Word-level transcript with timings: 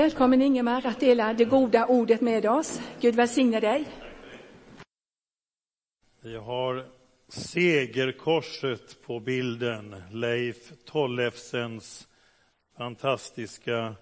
Välkommen 0.00 0.42
Ingemar 0.42 0.86
att 0.86 1.00
dela 1.00 1.34
det 1.34 1.44
goda 1.44 1.86
ordet 1.86 2.20
med 2.20 2.46
oss. 2.46 2.80
Gud 3.00 3.14
välsigne 3.14 3.60
dig. 3.60 3.88
Vi 6.20 6.36
har 6.36 6.86
segerkorset 7.28 9.02
på 9.02 9.20
bilden, 9.20 10.02
Leif 10.12 10.72
Tollefsens 10.84 12.08
fantastiska 12.76 13.94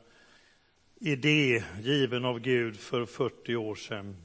idé 1.00 1.62
given 1.82 2.24
av 2.24 2.38
Gud 2.38 2.76
för 2.76 3.06
40 3.06 3.56
år 3.56 3.74
sedan. 3.74 4.16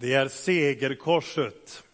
Det 0.00 0.14
är 0.14 0.28
segerkorset. 0.28 1.84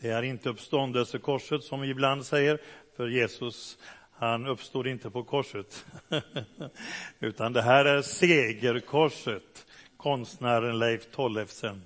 Det 0.00 0.08
är 0.08 0.22
inte 0.22 0.48
uppståndelsekorset 0.48 1.64
som 1.64 1.80
vi 1.80 1.88
ibland 1.88 2.26
säger, 2.26 2.58
för 2.96 3.08
Jesus 3.08 3.78
han 4.20 4.46
uppstod 4.46 4.86
inte 4.86 5.10
på 5.10 5.24
korset. 5.24 5.86
Utan 7.20 7.52
det 7.52 7.62
här 7.62 7.84
är 7.84 8.02
segerkorset, 8.02 9.66
konstnären 9.96 10.78
Leif 10.78 11.06
Tollefsen. 11.10 11.82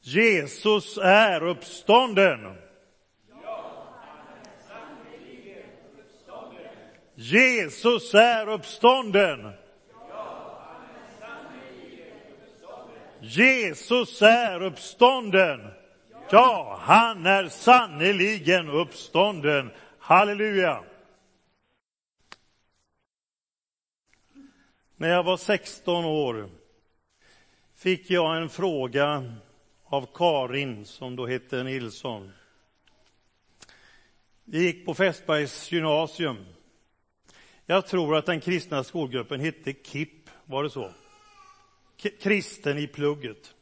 Jesus 0.00 0.98
är 0.98 1.42
uppstånden. 1.42 2.56
Jesus 7.14 8.14
är 8.14 8.48
uppstånden. 8.48 9.52
Jesus 13.20 14.22
är 14.22 14.62
uppstånden. 14.62 15.77
Ja, 16.30 16.78
han 16.82 17.26
är 17.26 17.48
sannerligen 17.48 18.68
uppstånden. 18.68 19.70
Halleluja! 19.98 20.84
När 24.96 25.08
jag 25.08 25.22
var 25.22 25.36
16 25.36 26.04
år 26.04 26.50
fick 27.74 28.10
jag 28.10 28.36
en 28.36 28.48
fråga 28.48 29.34
av 29.84 30.06
Karin, 30.14 30.86
som 30.86 31.16
då 31.16 31.26
hette 31.26 31.62
Nilsson. 31.62 32.32
Vi 34.44 34.62
gick 34.62 34.86
på 34.86 34.94
Fästbergs 34.94 35.72
gymnasium. 35.72 36.46
Jag 37.66 37.86
tror 37.86 38.16
att 38.16 38.26
den 38.26 38.40
kristna 38.40 38.84
skolgruppen 38.84 39.40
hette 39.40 39.72
KIP, 39.72 40.30
var 40.44 40.62
det 40.62 40.70
så? 40.70 40.92
K 42.02 42.08
kristen 42.20 42.78
i 42.78 42.86
plugget. 42.86 43.54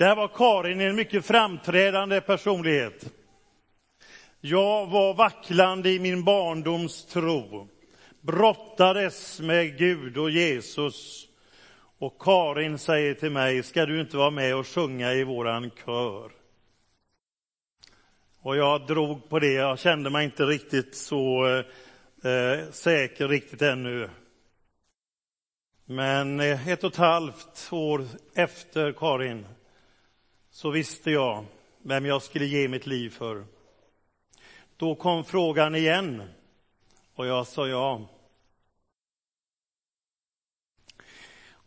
Där 0.00 0.16
var 0.16 0.28
Karin 0.28 0.80
en 0.80 0.96
mycket 0.96 1.26
framträdande 1.26 2.20
personlighet. 2.20 3.12
Jag 4.40 4.86
var 4.86 5.14
vacklande 5.14 5.90
i 5.90 5.98
min 5.98 6.24
barndoms 6.24 7.06
tro, 7.06 7.68
brottades 8.20 9.40
med 9.40 9.78
Gud 9.78 10.18
och 10.18 10.30
Jesus. 10.30 11.28
Och 11.98 12.16
Karin 12.20 12.78
säger 12.78 13.14
till 13.14 13.30
mig, 13.30 13.62
ska 13.62 13.86
du 13.86 14.00
inte 14.00 14.16
vara 14.16 14.30
med 14.30 14.56
och 14.56 14.66
sjunga 14.66 15.12
i 15.12 15.24
våran 15.24 15.70
kör? 15.84 16.30
Och 18.40 18.56
jag 18.56 18.86
drog 18.86 19.28
på 19.28 19.38
det, 19.38 19.52
jag 19.52 19.78
kände 19.78 20.10
mig 20.10 20.24
inte 20.24 20.44
riktigt 20.44 20.96
så 20.96 21.46
eh, 22.24 22.70
säker 22.70 23.28
riktigt 23.28 23.62
ännu. 23.62 24.10
Men 25.84 26.40
eh, 26.40 26.68
ett 26.68 26.84
och 26.84 26.92
ett 26.92 26.96
halvt 26.96 27.68
år 27.70 28.04
efter 28.34 28.92
Karin 28.92 29.46
så 30.50 30.70
visste 30.70 31.10
jag 31.10 31.44
vem 31.82 32.06
jag 32.06 32.22
skulle 32.22 32.46
ge 32.46 32.68
mitt 32.68 32.86
liv 32.86 33.10
för. 33.10 33.44
Då 34.76 34.94
kom 34.94 35.24
frågan 35.24 35.74
igen 35.74 36.22
och 37.14 37.26
jag 37.26 37.46
sa 37.46 37.68
ja. 37.68 38.08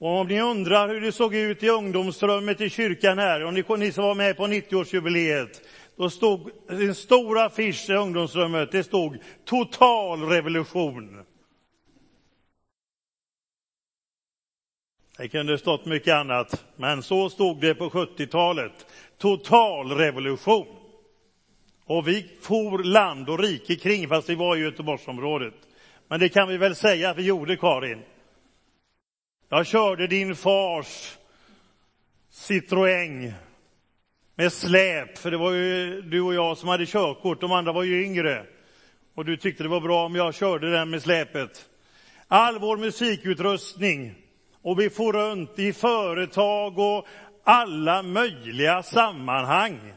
Och 0.03 0.09
om 0.09 0.27
ni 0.27 0.41
undrar 0.41 0.89
hur 0.89 1.01
det 1.01 1.11
såg 1.11 1.35
ut 1.35 1.63
i 1.63 1.69
ungdomsrummet 1.69 2.61
i 2.61 2.69
kyrkan 2.69 3.17
här, 3.17 3.43
och 3.43 3.53
ni, 3.53 3.63
ni 3.77 3.91
som 3.91 4.03
var 4.03 4.15
med 4.15 4.37
på 4.37 4.47
90-årsjubileet, 4.47 5.61
då 5.95 6.09
stod 6.09 6.51
en 6.69 6.95
stor 6.95 7.39
affisch 7.39 7.89
i 7.89 7.93
ungdomsrummet, 7.93 8.71
det 8.71 8.83
stod 8.83 9.17
total 9.45 10.23
revolution. 10.23 11.23
Det 15.17 15.27
kunde 15.27 15.57
stått 15.57 15.85
mycket 15.85 16.13
annat, 16.13 16.65
men 16.75 17.03
så 17.03 17.29
stod 17.29 17.61
det 17.61 17.75
på 17.75 17.89
70-talet. 17.89 18.85
Total 19.17 19.91
revolution. 19.91 20.67
Och 21.85 22.07
vi 22.07 22.31
for 22.41 22.83
land 22.83 23.29
och 23.29 23.39
rike 23.39 23.75
kring, 23.75 24.07
fast 24.07 24.29
vi 24.29 24.35
var 24.35 24.55
i 24.55 24.59
Göteborgsområdet. 24.59 25.53
Men 26.07 26.19
det 26.19 26.29
kan 26.29 26.47
vi 26.47 26.57
väl 26.57 26.75
säga 26.75 27.09
att 27.09 27.17
vi 27.17 27.23
gjorde, 27.23 27.57
Karin. 27.57 28.01
Jag 29.49 29.67
körde 29.67 30.07
din 30.07 30.35
fars 30.35 31.17
Citroën 32.31 33.33
med 34.35 34.53
släp, 34.53 35.17
för 35.17 35.31
det 35.31 35.37
var 35.37 35.51
ju 35.51 36.01
du 36.01 36.21
och 36.21 36.33
jag 36.33 36.57
som 36.57 36.69
hade 36.69 36.85
körkort, 36.85 37.41
de 37.41 37.51
andra 37.51 37.71
var 37.71 37.83
ju 37.83 38.05
yngre. 38.05 38.45
Och 39.15 39.25
du 39.25 39.37
tyckte 39.37 39.63
det 39.63 39.69
var 39.69 39.81
bra 39.81 40.05
om 40.05 40.15
jag 40.15 40.35
körde 40.35 40.71
den 40.71 40.89
med 40.89 41.01
släpet. 41.01 41.69
All 42.27 42.59
vår 42.59 42.77
musikutrustning, 42.77 44.15
och 44.63 44.79
vi 44.79 44.89
får 44.89 45.13
runt 45.13 45.59
i 45.59 45.73
företag 45.73 46.79
och 46.79 47.07
alla 47.43 48.03
möjliga 48.03 48.83
sammanhang 48.83 49.93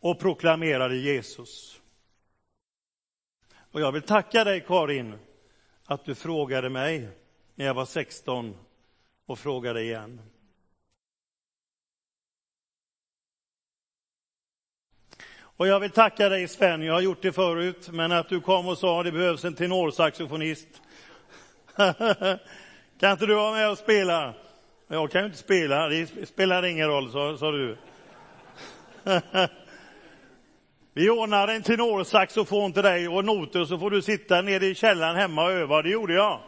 och 0.00 0.18
proklamerade 0.18 0.96
Jesus. 0.96 1.80
Och 3.72 3.80
jag 3.80 3.92
vill 3.92 4.02
tacka 4.02 4.44
dig 4.44 4.64
Karin 4.66 5.18
att 5.84 6.04
du 6.04 6.14
frågade 6.14 6.70
mig 6.70 7.08
när 7.54 7.66
jag 7.66 7.74
var 7.74 7.84
16 7.84 8.56
och 9.26 9.38
frågade 9.38 9.82
igen. 9.82 10.20
Och 15.40 15.66
jag 15.66 15.80
vill 15.80 15.90
tacka 15.90 16.28
dig 16.28 16.48
Sven, 16.48 16.82
jag 16.82 16.94
har 16.94 17.00
gjort 17.00 17.22
det 17.22 17.32
förut, 17.32 17.88
men 17.92 18.12
att 18.12 18.28
du 18.28 18.40
kom 18.40 18.68
och 18.68 18.78
sa 18.78 18.98
att 18.98 19.04
det 19.04 19.12
behövs 19.12 19.44
en 19.44 19.54
tenorsaxofonist. 19.54 20.68
Kan 23.00 23.12
inte 23.12 23.26
du 23.26 23.34
vara 23.34 23.52
med 23.52 23.70
och 23.70 23.78
spela? 23.78 24.34
Jag 24.88 25.10
kan 25.10 25.20
ju 25.20 25.26
inte 25.26 25.38
spela, 25.38 25.88
det 25.88 26.28
spelar 26.28 26.64
ingen 26.64 26.88
roll, 26.88 27.12
sa, 27.12 27.36
sa 27.36 27.50
du. 27.50 27.76
Vi 30.94 31.10
ordnar 31.10 31.48
en 31.48 31.62
tenorsaxofon 31.62 32.72
till 32.72 32.82
dig 32.82 33.08
och 33.08 33.24
noter 33.24 33.64
så 33.64 33.78
får 33.78 33.90
du 33.90 34.02
sitta 34.02 34.42
nere 34.42 34.66
i 34.66 34.74
källaren 34.74 35.16
hemma 35.16 35.44
och 35.44 35.50
öva. 35.50 35.82
Det 35.82 35.88
gjorde 35.88 36.14
jag. 36.14 36.40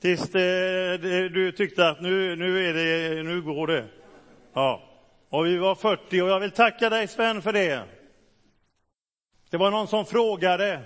Tills 0.00 0.30
det, 0.30 0.98
det, 0.98 1.28
du 1.28 1.52
tyckte 1.52 1.88
att 1.88 2.00
nu, 2.00 2.36
nu, 2.36 2.68
är 2.68 2.74
det, 2.74 3.22
nu 3.22 3.42
går 3.42 3.66
det. 3.66 3.84
Ja. 4.54 4.82
Och 5.28 5.46
vi 5.46 5.56
var 5.56 5.74
40 5.74 6.22
och 6.22 6.28
jag 6.28 6.40
vill 6.40 6.50
tacka 6.50 6.90
dig 6.90 7.08
Sven 7.08 7.42
för 7.42 7.52
det. 7.52 7.82
Det 9.50 9.56
var 9.56 9.70
någon 9.70 9.88
som 9.88 10.06
frågade 10.06 10.80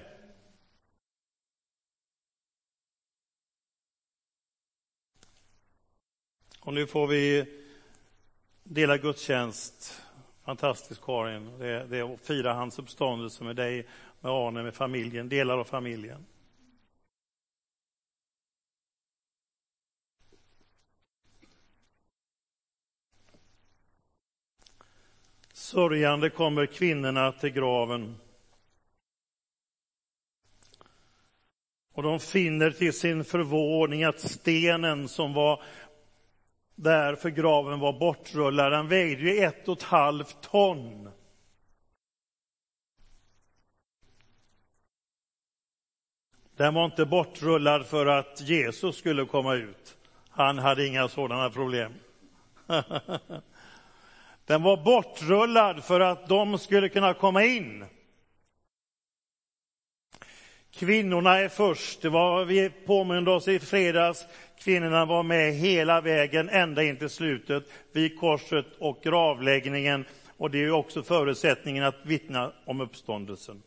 Och 6.65 6.75
nu 6.75 6.87
får 6.87 7.07
vi 7.07 7.47
dela 8.63 8.99
gudstjänst. 8.99 10.03
Fantastiskt 10.45 11.01
Karin. 11.05 11.59
Det, 11.59 11.87
det 11.87 11.99
är 11.99 12.15
att 12.15 12.21
fira 12.21 12.53
hans 12.53 12.79
uppståndelse 12.79 13.45
med 13.45 13.57
dig, 13.57 13.87
med 14.21 14.33
Arne, 14.33 14.63
med 14.63 14.75
familjen, 14.75 15.29
delar 15.29 15.59
av 15.59 15.65
familjen. 15.65 16.27
Sörjande 25.53 26.31
kommer 26.31 26.67
kvinnorna 26.67 27.33
till 27.33 27.51
graven. 27.51 28.17
Och 31.93 32.03
de 32.03 32.21
finner 32.21 32.71
till 32.71 32.93
sin 32.93 33.25
förvåning 33.25 34.05
att 34.05 34.21
stenen 34.21 35.09
som 35.09 35.35
var 35.35 35.63
där 36.75 37.15
för 37.15 37.31
graven 37.31 37.81
var 37.81 37.93
bortrullad. 37.93 38.73
Den 38.73 38.89
vägde 38.89 39.23
ju 39.23 39.39
ett 39.39 39.69
och 39.69 39.77
ett 39.77 39.83
halvt 39.83 40.41
ton. 40.41 41.11
Den 46.57 46.75
var 46.75 46.85
inte 46.85 47.07
bortrullad 47.07 47.87
för 47.87 48.07
att 48.07 48.41
Jesus 48.41 48.97
skulle 48.97 49.25
komma 49.25 49.55
ut. 49.55 49.97
Han 50.29 50.59
hade 50.59 50.87
inga 50.87 51.09
sådana 51.09 51.51
problem. 51.51 51.93
Den 54.47 54.63
var 54.63 54.77
bortrullad 54.77 55.85
för 55.85 56.01
att 56.01 56.29
de 56.29 56.59
skulle 56.59 56.89
kunna 56.89 57.15
komma 57.15 57.45
in. 57.45 57.85
Kvinnorna 60.71 61.39
är 61.39 61.49
först. 61.49 62.03
Det 62.03 62.09
var, 62.09 62.45
vi 62.45 62.71
påminde 62.71 63.31
oss 63.31 63.49
i 63.49 63.59
fredags 63.59 64.27
Kvinnorna 64.59 65.05
var 65.05 65.23
med 65.23 65.53
hela 65.53 66.01
vägen 66.01 66.49
ända 66.49 66.83
in 66.83 66.97
till 66.97 67.11
slutet 67.11 67.65
vid 67.93 68.19
korset 68.19 68.67
och 68.79 69.03
gravläggningen. 69.03 70.05
Och 70.37 70.51
det 70.51 70.65
är 70.65 70.71
också 70.71 71.03
förutsättningen 71.03 71.85
att 71.85 72.07
vittna 72.07 72.53
om 72.65 72.81
uppståndelsen. 72.81 73.63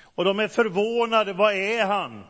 Och 0.00 0.24
de 0.24 0.38
är 0.38 0.48
förvånade, 0.48 1.32
vad 1.32 1.54
är 1.54 1.84
han? 1.84 2.24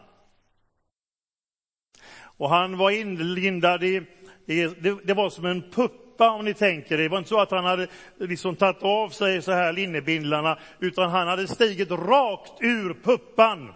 Och 2.40 2.50
han 2.50 2.78
var 2.78 2.90
inlindad 2.90 3.84
i, 3.84 4.02
i 4.46 4.66
det, 4.66 5.04
det, 5.04 5.14
var 5.14 5.30
som 5.30 5.44
en 5.44 5.62
puppa 5.70 6.30
om 6.30 6.44
ni 6.44 6.54
tänker 6.54 6.96
det. 6.96 7.02
Det 7.02 7.08
var 7.08 7.18
inte 7.18 7.28
så 7.28 7.40
att 7.40 7.50
han 7.50 7.64
hade 7.64 7.86
liksom 8.18 8.56
tagit 8.56 8.82
av 8.82 9.08
sig 9.08 9.42
så 9.42 9.52
här 9.52 9.72
linnebindlarna, 9.72 10.58
utan 10.78 11.10
han 11.10 11.28
hade 11.28 11.48
stigit 11.48 11.90
rakt 11.90 12.52
ur 12.60 12.94
puppan. 13.02 13.74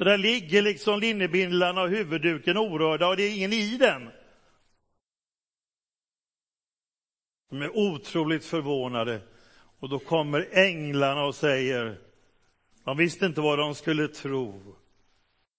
Så 0.00 0.04
där 0.04 0.18
ligger 0.18 0.62
liksom 0.62 1.00
linnebindlarna 1.00 1.82
och 1.82 1.88
huvudduken 1.88 2.56
orörda 2.56 3.08
och 3.08 3.16
det 3.16 3.22
är 3.22 3.36
ingen 3.36 3.52
i 3.52 3.76
den. 3.76 4.10
De 7.50 7.62
är 7.62 7.76
otroligt 7.76 8.44
förvånade. 8.44 9.20
Och 9.80 9.88
då 9.88 9.98
kommer 9.98 10.48
änglarna 10.52 11.24
och 11.24 11.34
säger, 11.34 11.98
de 12.84 12.96
visste 12.96 13.26
inte 13.26 13.40
vad 13.40 13.58
de 13.58 13.74
skulle 13.74 14.08
tro. 14.08 14.76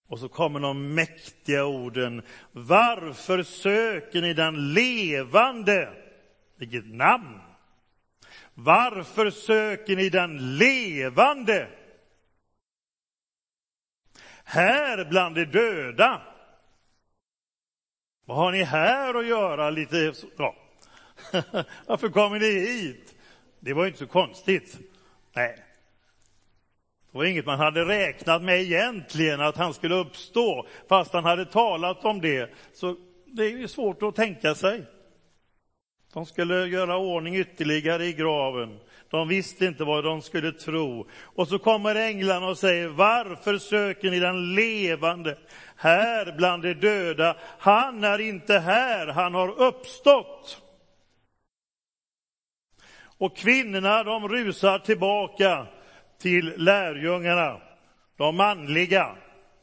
Och 0.08 0.20
så 0.20 0.30
kommer 0.30 0.60
de 0.60 0.94
mäktiga 0.94 1.66
orden, 1.66 2.22
varför 2.52 3.44
söker 3.44 4.22
ni 4.22 4.34
den 4.34 4.74
levande? 4.74 5.94
Vilket 6.58 6.86
namn! 6.86 7.40
Varför 8.54 9.30
söker 9.30 9.96
ni 9.96 10.10
den 10.10 10.58
levande? 10.58 11.81
Här 14.44 15.06
bland 15.06 15.36
de 15.36 15.46
döda. 15.46 16.22
Vad 18.26 18.38
har 18.38 18.52
ni 18.52 18.64
här 18.64 19.14
att 19.14 19.26
göra? 19.26 19.70
Lite, 19.70 20.14
ja. 20.38 20.56
Varför 21.88 22.10
kommer 22.10 22.40
ni 22.40 22.46
hit? 22.46 23.16
Det 23.60 23.74
var 23.74 23.84
ju 23.84 23.88
inte 23.88 24.00
så 24.00 24.08
konstigt. 24.08 24.78
Nej. 25.36 25.56
Det 27.12 27.18
var 27.18 27.26
inget 27.26 27.46
man 27.46 27.60
hade 27.60 27.86
räknat 27.86 28.42
med 28.42 28.62
egentligen, 28.62 29.42
att 29.42 29.58
han 29.58 29.74
skulle 29.74 29.96
uppstå, 29.96 30.68
fast 30.90 31.14
han 31.14 31.26
hade 31.26 31.46
talat 31.46 32.06
om 32.06 32.22
det. 32.22 32.50
Så 32.74 32.96
det 33.26 33.44
är 33.44 33.50
ju 33.50 33.68
svårt 33.68 34.04
att 34.04 34.16
tänka 34.16 34.56
sig. 34.56 34.86
De 36.14 36.26
skulle 36.26 36.66
göra 36.66 36.98
ordning 36.98 37.36
ytterligare 37.36 38.06
i 38.06 38.14
graven. 38.14 38.80
De 39.12 39.28
visste 39.28 39.66
inte 39.66 39.84
vad 39.84 40.04
de 40.04 40.22
skulle 40.22 40.52
tro. 40.52 41.08
Och 41.24 41.48
så 41.48 41.60
kommer 41.60 41.96
änglarna 41.96 42.48
och 42.48 42.58
säger, 42.58 42.88
varför 42.88 43.58
söker 43.58 44.12
ni 44.12 44.20
den 44.20 44.56
levande 44.56 45.38
här 45.76 46.36
bland 46.38 46.64
de 46.64 46.74
döda? 46.74 47.38
Han 47.60 48.04
är 48.04 48.20
inte 48.20 48.60
här, 48.60 49.08
han 49.08 49.34
har 49.34 49.62
uppstått. 49.62 50.62
Och 53.18 53.38
kvinnorna 53.38 54.04
de 54.04 54.28
rusar 54.28 54.80
tillbaka 54.80 55.68
till 56.18 56.54
lärjungarna, 56.58 57.62
de 58.18 58.36
manliga. 58.36 59.16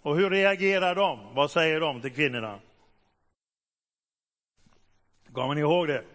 Och 0.02 0.16
hur 0.16 0.30
reagerar 0.30 0.94
de? 0.94 1.34
Vad 1.34 1.50
säger 1.50 1.80
de 1.80 2.00
till 2.00 2.12
kvinnorna? 2.12 2.60
Kommer 5.32 5.54
ni 5.54 5.60
ihåg 5.60 5.88
det? 5.88 6.04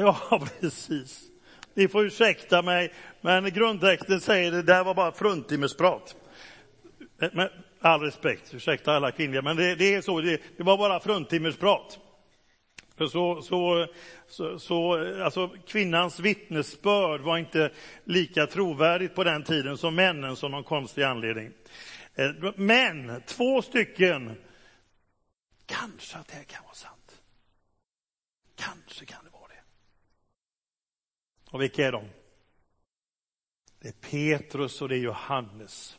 Ja, 0.00 0.40
precis. 0.60 1.37
Ni 1.78 1.88
får 1.88 2.04
ursäkta 2.04 2.62
mig, 2.62 2.92
men 3.20 3.52
grundtexten 3.52 4.20
säger 4.20 4.50
det 4.50 4.62
där 4.62 4.84
var 4.84 4.94
bara 4.94 5.12
fruntimmersprat. 5.12 6.16
Med 7.32 7.50
all 7.80 8.00
respekt, 8.00 8.54
ursäkta 8.54 8.92
alla 8.92 9.10
kvinnliga, 9.10 9.42
men 9.42 9.56
det, 9.56 9.74
det 9.74 9.94
är 9.94 10.00
så, 10.00 10.20
det, 10.20 10.40
det 10.56 10.62
var 10.62 10.78
bara 10.78 11.00
fruntimmersprat. 11.00 11.98
För 12.96 13.06
så, 13.06 13.42
så, 13.42 13.86
så, 14.28 14.58
så, 14.58 15.04
alltså 15.24 15.48
kvinnans 15.66 16.20
vittnesbörd 16.20 17.20
var 17.20 17.38
inte 17.38 17.70
lika 18.04 18.46
trovärdigt 18.46 19.14
på 19.14 19.24
den 19.24 19.42
tiden 19.44 19.78
som 19.78 19.94
männen, 19.94 20.36
som 20.36 20.50
någon 20.50 20.64
konstig 20.64 21.02
anledning. 21.02 21.52
Eh, 22.14 22.30
men 22.56 23.22
två 23.26 23.62
stycken, 23.62 24.36
kanske 25.66 26.18
att 26.18 26.28
det 26.28 26.34
här 26.34 26.44
kan 26.44 26.64
vara 26.64 26.74
sant. 26.74 27.20
Kanske 28.56 29.04
kan 29.04 29.18
det 29.18 29.22
vara. 29.22 29.27
Och 31.50 31.62
vilka 31.62 31.86
är 31.86 31.92
de? 31.92 32.04
Det 33.80 33.88
är 33.88 33.92
Petrus 33.92 34.82
och 34.82 34.88
det 34.88 34.96
är 34.96 35.00
Johannes. 35.00 35.98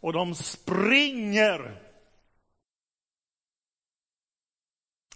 Och 0.00 0.12
de 0.12 0.34
springer 0.34 1.80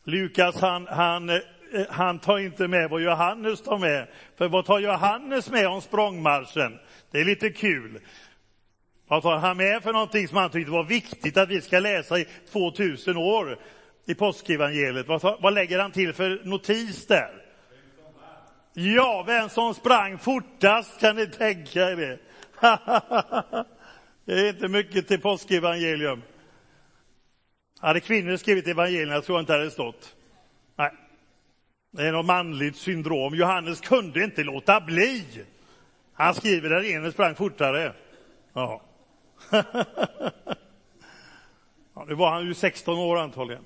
Lukas 0.04 0.60
han, 0.60 0.86
han, 0.86 1.28
eh, 1.28 1.40
han 1.88 2.18
tar 2.18 2.38
inte 2.38 2.68
med 2.68 2.90
vad 2.90 3.02
Johannes 3.02 3.62
tar 3.62 3.78
med. 3.78 4.08
För 4.36 4.48
vad 4.48 4.64
tar 4.64 4.78
Johannes 4.78 5.50
med 5.50 5.68
om 5.68 5.82
språngmarschen? 5.82 6.78
Det 7.10 7.20
är 7.20 7.24
lite 7.24 7.50
kul. 7.50 8.00
Vad 9.08 9.22
tar 9.22 9.36
han 9.36 9.56
med 9.56 9.82
för 9.82 9.92
någonting 9.92 10.28
som 10.28 10.36
han 10.36 10.50
tyckte 10.50 10.70
var 10.70 10.84
viktigt 10.84 11.36
att 11.36 11.48
vi 11.48 11.60
ska 11.60 11.78
läsa 11.78 12.18
i 12.18 12.26
2000 12.52 13.16
år 13.16 13.58
i 14.06 14.14
påskevangeliet? 14.14 15.08
Vad, 15.08 15.40
vad 15.40 15.54
lägger 15.54 15.78
han 15.78 15.92
till 15.92 16.12
för 16.12 16.40
notis 16.44 17.06
där? 17.06 17.47
Ja, 18.80 19.24
vem 19.26 19.48
som 19.48 19.74
sprang 19.74 20.18
fortast, 20.18 21.00
kan 21.00 21.16
ni 21.16 21.26
tänka 21.26 21.90
er 21.90 21.96
det? 21.96 22.18
det 24.24 24.32
är 24.32 24.48
inte 24.48 24.68
mycket 24.68 25.08
till 25.08 25.20
påskevangelium. 25.20 26.22
Hade 27.80 28.00
kvinnor 28.00 28.36
skrivit 28.36 28.68
evangelierna 28.68 29.20
tror 29.20 29.38
jag 29.38 29.42
inte 29.42 29.52
det 29.52 29.58
hade 29.58 29.70
stått. 29.70 30.16
Nej. 30.76 30.92
Det 31.90 32.06
är 32.06 32.12
något 32.12 32.26
manligt 32.26 32.76
syndrom. 32.76 33.34
Johannes 33.34 33.80
kunde 33.80 34.24
inte 34.24 34.42
låta 34.42 34.80
bli. 34.80 35.24
Han 36.12 36.34
skriver 36.34 36.70
där 36.70 36.84
ene 36.84 37.12
sprang 37.12 37.34
fortare. 37.34 37.92
Ja. 38.52 38.82
ja, 41.94 42.04
nu 42.08 42.14
var 42.14 42.30
han 42.30 42.46
ju 42.46 42.54
16 42.54 42.98
år 42.98 43.18
antagligen. 43.18 43.64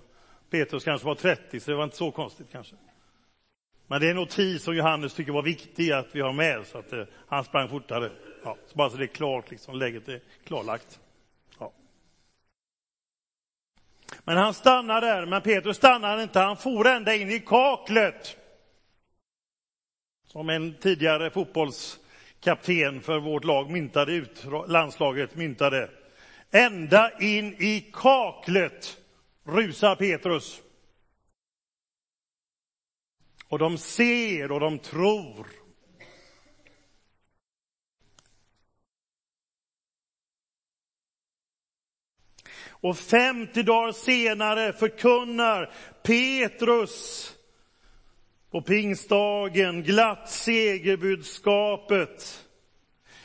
Petrus 0.50 0.85
kanske 0.85 1.06
var 1.06 1.15
30, 1.15 1.61
så 1.61 1.70
det 1.70 1.76
var 1.76 1.85
inte 1.85 1.97
så 1.97 2.11
konstigt 2.11 2.47
kanske. 2.53 2.76
Men 3.87 4.00
det 4.00 4.06
är 4.06 4.11
en 4.11 4.17
notis 4.17 4.62
som 4.62 4.76
Johannes 4.76 5.14
tycker 5.14 5.32
var 5.32 5.43
viktig 5.43 5.93
att 5.93 6.08
vi 6.12 6.20
har 6.20 6.32
med, 6.32 6.67
så 6.67 6.79
att 6.79 6.93
eh, 6.93 7.05
han 7.29 7.44
sprang 7.44 7.69
fortare. 7.69 8.11
Ja, 8.44 8.56
så 8.67 8.76
bara 8.76 8.90
så 8.90 8.96
det 8.96 9.05
är 9.05 9.06
klart, 9.06 9.50
liksom, 9.50 9.79
läget 9.79 10.08
är 10.08 10.20
klarlagt. 10.44 11.00
Men 14.25 14.37
han 14.37 14.55
stannar 14.55 15.00
där, 15.00 15.26
men 15.26 15.43
Petrus 15.43 15.76
stannar 15.76 16.23
inte, 16.23 16.40
han 16.40 16.56
for 16.56 16.87
ända 16.87 17.14
in 17.14 17.31
i 17.31 17.40
kaklet. 17.40 18.37
Som 20.26 20.49
en 20.49 20.75
tidigare 20.75 21.31
fotbollskapten 21.31 23.01
för 23.01 23.19
vårt 23.19 23.44
lag 23.44 23.70
myntade 23.70 24.12
ut, 24.12 24.44
landslaget 24.69 25.36
myntade. 25.36 25.91
Ända 26.51 27.10
in 27.20 27.55
i 27.58 27.91
kaklet 27.93 28.98
rusar 29.44 29.96
Petrus. 29.96 30.60
Och 33.53 33.59
de 33.59 33.79
ser 33.79 34.53
och 34.53 34.61
de 34.61 34.79
tror. 34.79 35.47
Och 42.69 42.99
50 42.99 43.63
dagar 43.63 43.93
senare 43.93 44.73
förkunnar 44.73 45.73
Petrus 46.03 47.29
på 48.51 48.63
pingstdagen 48.63 49.82
glatt 49.82 50.31
segerbudskapet. 50.31 52.47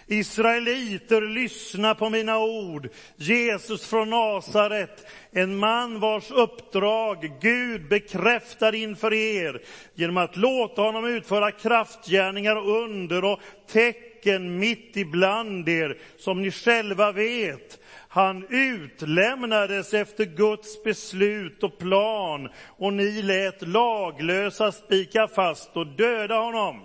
Israeliter, 0.07 1.21
lyssna 1.21 1.95
på 1.95 2.09
mina 2.09 2.39
ord. 2.39 2.89
Jesus 3.15 3.85
från 3.85 4.09
Nasaret, 4.09 5.07
en 5.31 5.57
man 5.57 5.99
vars 5.99 6.31
uppdrag 6.31 7.31
Gud 7.41 7.87
bekräftar 7.87 8.75
inför 8.75 9.13
er 9.13 9.61
genom 9.95 10.17
att 10.17 10.37
låta 10.37 10.81
honom 10.81 11.05
utföra 11.05 11.51
kraftgärningar, 11.51 12.55
och 12.55 12.83
under 12.83 13.25
och 13.25 13.39
tecken 13.71 14.59
mitt 14.59 14.97
ibland 14.97 15.69
er, 15.69 15.97
som 16.17 16.41
ni 16.41 16.51
själva 16.51 17.11
vet. 17.11 17.79
Han 18.09 18.47
utlämnades 18.49 19.93
efter 19.93 20.25
Guds 20.25 20.83
beslut 20.83 21.63
och 21.63 21.77
plan 21.77 22.49
och 22.65 22.93
ni 22.93 23.21
lät 23.21 23.67
laglösa 23.67 24.71
spika 24.71 25.27
fast 25.27 25.77
och 25.77 25.87
döda 25.87 26.35
honom. 26.35 26.81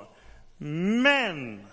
Men 1.02 1.66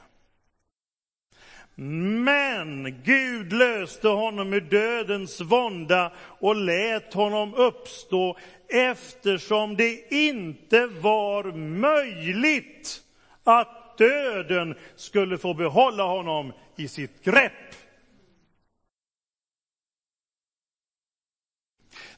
men 1.79 3.01
Gud 3.03 3.53
löste 3.53 4.07
honom 4.07 4.53
ur 4.53 4.61
dödens 4.61 5.41
vånda 5.41 6.11
och 6.17 6.55
lät 6.55 7.13
honom 7.13 7.53
uppstå 7.53 8.37
eftersom 8.67 9.75
det 9.75 10.13
inte 10.13 10.87
var 10.87 11.43
möjligt 11.57 13.01
att 13.43 13.97
döden 13.97 14.75
skulle 14.95 15.37
få 15.37 15.53
behålla 15.53 16.03
honom 16.03 16.53
i 16.75 16.87
sitt 16.87 17.23
grepp. 17.23 17.75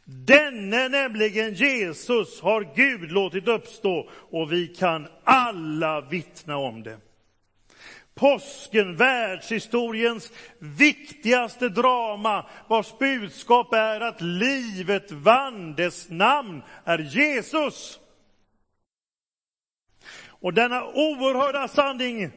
Denne, 0.03 0.89
nämligen 0.89 1.53
Jesus, 1.53 2.41
har 2.41 2.75
Gud 2.75 3.11
låtit 3.11 3.47
uppstå 3.47 4.09
och 4.11 4.51
vi 4.51 4.67
kan 4.67 5.07
alla 5.23 6.01
vittna 6.01 6.57
om 6.57 6.83
det. 6.83 7.10
Påsken, 8.15 8.95
världshistoriens 8.95 10.31
viktigaste 10.59 11.69
drama, 11.69 12.45
vars 12.67 12.97
budskap 12.99 13.73
är 13.73 14.01
att 14.01 14.21
livet 14.21 15.11
vann, 15.11 15.75
dess 15.75 16.09
namn 16.09 16.61
är 16.85 16.99
Jesus. 16.99 17.99
Och 20.27 20.53
denna 20.53 20.83
oerhörda 20.85 21.67
sanning 21.67 22.31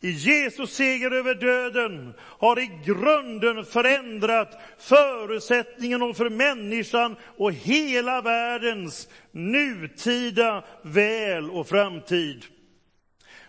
i 0.00 0.10
Jesus 0.10 0.70
seger 0.70 1.10
över 1.10 1.34
döden 1.34 2.14
har 2.20 2.58
i 2.58 2.70
grunden 2.86 3.64
förändrat 3.64 4.60
förutsättningen 4.78 6.14
för 6.14 6.30
människan 6.30 7.16
och 7.36 7.52
hela 7.52 8.20
världens 8.20 9.08
nutida 9.32 10.64
väl 10.82 11.50
och 11.50 11.68
framtid. 11.68 12.44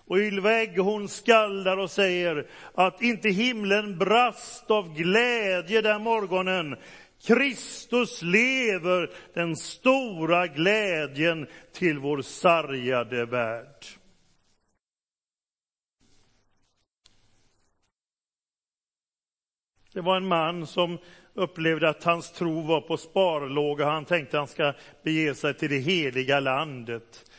Och 0.08 0.18
Ylva 0.18 0.66
hon 0.78 1.10
skaldar 1.10 1.78
och 1.78 1.92
säger 1.92 2.48
att 2.74 3.02
inte 3.02 3.30
himlen 3.30 3.98
brast 3.98 4.72
av 4.72 4.96
glädje 4.96 5.82
den 5.82 6.04
morgonen. 6.04 6.76
Kristus 7.28 8.22
lever, 8.22 9.10
den 9.34 9.56
stora 9.56 10.48
glädjen 10.48 11.48
till 11.72 12.00
vår 12.00 12.22
sargade 12.22 13.26
värld. 13.26 13.86
Det 19.94 20.02
var 20.02 20.18
en 20.18 20.28
man 20.28 20.68
som 20.68 20.98
upplevde 21.34 21.90
att 21.90 22.04
hans 22.04 22.32
tro 22.32 22.62
var 22.62 22.82
på 22.82 22.98
sparlåga. 22.98 23.86
Han 23.86 24.06
tänkte 24.06 24.38
att 24.38 24.42
han 24.42 24.48
ska 24.48 24.74
bege 25.04 25.36
sig 25.36 25.54
till 25.54 25.70
det 25.70 25.78
heliga 25.78 26.40
landet. 26.40 27.32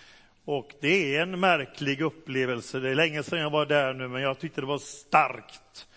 Och 0.44 0.74
det 0.80 1.16
är 1.16 1.22
en 1.22 1.40
märklig 1.40 2.00
upplevelse. 2.00 2.80
Det 2.80 2.90
är 2.90 2.94
länge 2.94 3.22
sedan 3.22 3.38
jag 3.38 3.50
var 3.50 3.66
där 3.66 3.94
nu, 3.94 4.08
men 4.08 4.22
jag 4.22 4.38
tyckte 4.38 4.60
det 4.60 4.66
var 4.66 4.78
starkt. 4.78 5.88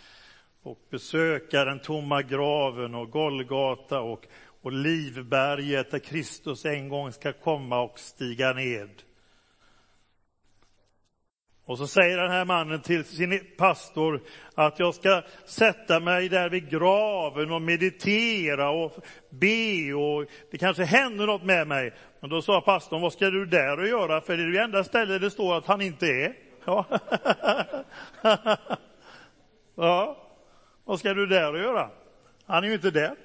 Och 0.64 0.80
besöka 0.90 1.66
den 1.66 1.80
tomma 1.80 2.22
graven 2.22 2.96
och 2.96 3.12
Golgata 3.12 4.00
och, 4.00 4.26
och 4.62 4.72
Livberget 4.72 5.92
där 5.92 6.00
Kristus 6.00 6.66
en 6.66 6.90
gång 6.90 7.12
ska 7.12 7.34
komma 7.34 7.82
och 7.82 8.00
stiga 8.00 8.54
ned. 8.54 9.04
Och 11.68 11.78
så 11.78 11.88
säger 11.88 12.18
den 12.18 12.32
här 12.32 12.46
mannen 12.46 12.82
till 12.82 13.06
sin 13.06 13.40
pastor 13.58 14.22
att 14.56 14.80
jag 14.80 14.96
ska 14.96 15.22
sätta 15.46 16.00
mig 16.00 16.30
där 16.30 16.50
vid 16.50 16.70
graven 16.70 17.52
och 17.52 17.62
meditera 17.62 18.70
och 18.70 18.96
be 19.30 19.94
och 19.94 20.26
det 20.52 20.58
kanske 20.58 20.84
händer 20.84 21.26
något 21.26 21.44
med 21.44 21.68
mig. 21.68 21.94
Men 22.20 22.30
då 22.30 22.42
sa 22.42 22.62
pastorn, 22.62 23.02
vad 23.02 23.14
ska 23.14 23.30
du 23.30 23.46
där 23.46 23.80
och 23.80 23.88
göra? 23.88 24.22
För 24.22 24.38
det 24.38 24.44
är 24.44 24.48
det 24.48 24.60
enda 24.60 24.84
stället 24.84 25.22
det 25.22 25.32
står 25.32 25.58
att 25.58 25.66
han 25.66 25.82
inte 25.82 26.08
är. 26.08 26.34
Ja. 26.66 26.86
ja, 29.76 30.28
vad 30.86 31.00
ska 31.00 31.14
du 31.14 31.26
där 31.26 31.54
och 31.54 31.60
göra? 31.60 31.90
Han 32.46 32.64
är 32.64 32.68
ju 32.68 32.74
inte 32.74 32.92
där. 32.92 33.16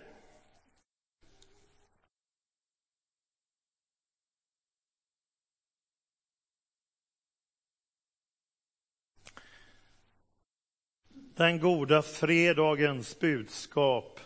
Den 11.37 11.61
goda 11.61 12.03
fredagens 12.03 13.19
budskap 13.21 14.21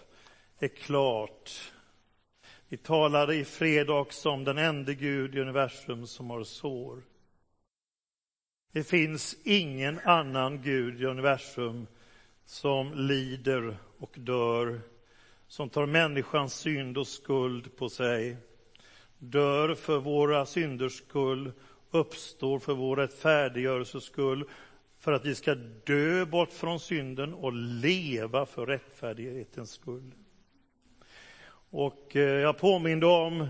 är 0.58 0.68
klart. 0.68 1.72
Vi 2.68 2.76
talade 2.76 3.34
i 3.34 3.44
fredags 3.44 4.26
om 4.26 4.44
den 4.44 4.58
enda 4.58 4.92
Gud 4.92 5.34
i 5.34 5.40
universum 5.40 6.06
som 6.06 6.30
har 6.30 6.44
sår. 6.44 7.02
Det 8.72 8.84
finns 8.84 9.36
ingen 9.44 10.00
annan 10.04 10.62
Gud 10.62 11.00
i 11.00 11.04
universum 11.04 11.86
som 12.44 12.94
lider 12.94 13.76
och 13.98 14.14
dör, 14.18 14.80
som 15.46 15.68
tar 15.70 15.86
människans 15.86 16.54
synd 16.54 16.98
och 16.98 17.08
skuld 17.08 17.76
på 17.76 17.88
sig, 17.88 18.36
dör 19.18 19.74
för 19.74 19.98
våra 19.98 20.46
synders 20.46 20.98
skull, 20.98 21.52
uppstår 21.90 22.58
för 22.58 22.74
vår 22.74 22.96
rättfärdiggörelses 22.96 24.04
skull 24.04 24.44
för 24.98 25.12
att 25.12 25.24
vi 25.24 25.34
ska 25.34 25.54
dö 25.84 26.24
bort 26.24 26.52
från 26.52 26.80
synden 26.80 27.34
och 27.34 27.52
leva 27.52 28.46
för 28.46 28.66
rättfärdighetens 28.66 29.70
skull. 29.70 30.12
Och 31.70 32.16
eh, 32.16 32.22
jag 32.22 32.58
påminde 32.58 33.06
om 33.06 33.48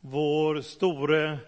vår 0.00 0.60
store 0.60 1.38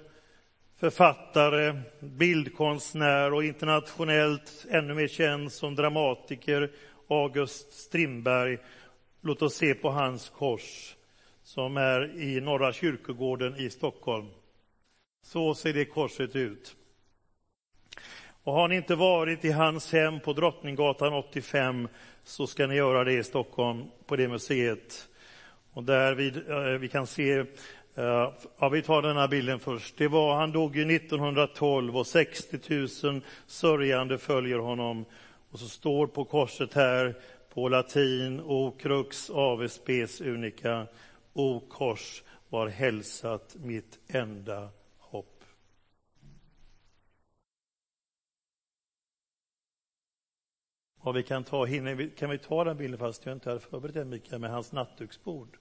författare, 0.77 1.81
bildkonstnär 2.01 3.35
och 3.35 3.45
internationellt 3.45 4.67
ännu 4.71 4.95
mer 4.95 5.09
känd 5.09 5.53
som 5.53 5.75
dramatiker, 5.75 6.71
August 7.09 7.73
Strindberg. 7.73 8.59
Låt 9.21 9.43
oss 9.43 9.55
se 9.55 9.75
på 9.75 9.91
hans 9.91 10.29
kors 10.29 10.97
som 11.43 11.77
är 11.77 12.21
i 12.23 12.41
Norra 12.41 12.73
kyrkogården 12.73 13.57
i 13.57 13.71
Stockholm. 13.71 14.27
Så 15.23 15.55
ser 15.55 15.73
det 15.73 15.85
korset 15.85 16.37
ut. 16.37 16.77
Och 18.49 18.55
har 18.55 18.69
ni 18.69 18.77
inte 18.77 18.95
varit 18.95 19.45
i 19.45 19.51
hans 19.51 19.93
hem 19.93 20.21
på 20.21 20.33
Drottninggatan 20.33 21.13
85 21.13 21.89
så 22.25 22.47
ska 22.47 22.67
ni 22.67 22.75
göra 22.75 23.05
det 23.05 23.13
i 23.13 23.25
Stockholm 23.25 23.85
på 24.07 24.17
det 24.17 24.29
museet. 24.29 25.09
Och 25.73 25.85
där 25.85 26.15
vi, 26.15 26.29
eh, 26.29 26.81
vi 26.81 26.89
kan 26.89 27.07
se, 27.07 27.39
eh, 27.95 28.33
ja, 28.59 28.69
vi 28.73 28.83
tar 28.83 29.03
den 29.03 29.17
här 29.17 29.29
bilden 29.29 29.59
först. 29.59 29.99
Det 29.99 30.09
var, 30.09 30.37
han 30.37 30.53
dog 30.53 30.77
ju 30.77 30.85
1912 30.97 31.97
och 31.97 32.07
60 32.07 32.59
000 33.05 33.21
sörjande 33.47 34.19
följer 34.19 34.59
honom. 34.59 35.05
Och 35.51 35.59
så 35.59 35.69
står 35.69 36.07
på 36.07 36.25
korset 36.25 36.75
här 36.75 37.15
på 37.55 37.69
latin, 37.69 38.41
O 38.41 38.77
crux 38.81 39.31
ave 39.31 39.69
spes 39.69 40.21
unica, 40.21 40.87
O 41.33 41.63
kors 41.69 42.23
var 42.49 42.69
hälsat 42.69 43.57
mitt 43.59 43.99
enda 44.09 44.69
Och 51.01 51.17
vi 51.17 51.23
kan, 51.23 51.45
ta, 51.45 51.65
hinner, 51.65 52.17
kan 52.17 52.31
vi 52.31 52.39
ta 52.39 52.65
den 52.65 52.77
bilden 52.77 52.99
fast 52.99 53.27
jag 53.27 53.37
inte 53.37 53.51
hade 53.51 53.61
förberett 53.61 53.95
den 53.95 54.09
Mikael, 54.09 54.41
med 54.41 54.51
hans 54.51 54.73
nattduksbord? 54.73 55.59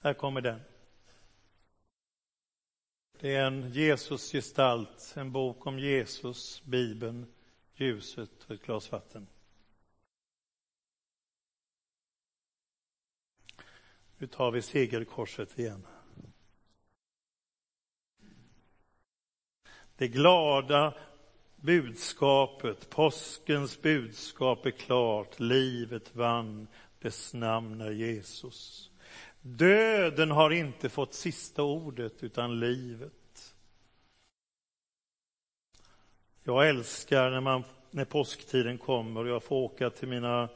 Här 0.00 0.14
kommer 0.14 0.40
den. 0.40 0.60
Det 3.18 3.34
är 3.34 3.46
en 3.46 3.72
Jesusgestalt, 3.72 5.14
en 5.16 5.32
bok 5.32 5.66
om 5.66 5.78
Jesus, 5.78 6.62
Bibeln, 6.64 7.32
ljuset 7.74 8.44
och 8.44 8.50
ett 8.50 8.62
glas 8.62 8.92
vatten. 8.92 9.26
Nu 14.18 14.26
tar 14.26 14.50
vi 14.50 14.62
segerkorset 14.62 15.58
igen. 15.58 15.86
Det 19.96 20.08
glada 20.08 20.94
budskapet, 21.64 22.90
påskens 22.90 23.82
budskap 23.82 24.66
är 24.66 24.70
klart. 24.70 25.40
Livet 25.40 26.16
vann, 26.16 26.66
dess 26.98 27.34
namn 27.34 27.80
är 27.80 27.90
Jesus. 27.90 28.90
Döden 29.40 30.30
har 30.30 30.50
inte 30.50 30.88
fått 30.88 31.14
sista 31.14 31.62
ordet, 31.62 32.22
utan 32.22 32.60
livet. 32.60 33.54
Jag 36.42 36.68
älskar 36.68 37.30
när, 37.30 37.40
man, 37.40 37.64
när 37.90 38.04
påsktiden 38.04 38.78
kommer 38.78 39.20
och 39.20 39.28
jag 39.28 39.42
får 39.42 39.56
åka 39.56 39.90
till 39.90 40.08
mina 40.08 40.48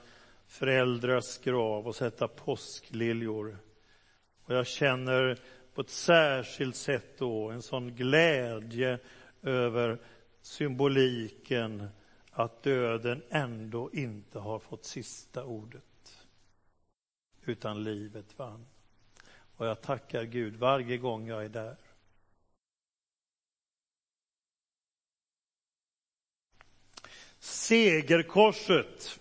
föräldrars 0.46 1.38
grav 1.38 1.86
och 1.86 1.96
sätta 1.96 2.28
påskliljor. 2.28 3.58
Och 4.44 4.54
jag 4.54 4.66
känner 4.66 5.38
på 5.74 5.80
ett 5.80 5.90
särskilt 5.90 6.76
sätt 6.76 7.18
då 7.18 7.50
en 7.50 7.62
sån 7.62 7.94
glädje 7.94 8.98
över 9.42 9.98
symboliken 10.48 11.88
att 12.30 12.62
döden 12.62 13.22
ändå 13.30 13.90
inte 13.92 14.38
har 14.38 14.58
fått 14.58 14.84
sista 14.84 15.44
ordet, 15.44 16.26
utan 17.44 17.84
livet 17.84 18.38
vann. 18.38 18.66
Och 19.56 19.66
jag 19.66 19.80
tackar 19.80 20.24
Gud 20.24 20.56
varje 20.56 20.98
gång 20.98 21.28
jag 21.28 21.44
är 21.44 21.48
där. 21.48 21.76
Segerkorset 27.38 29.20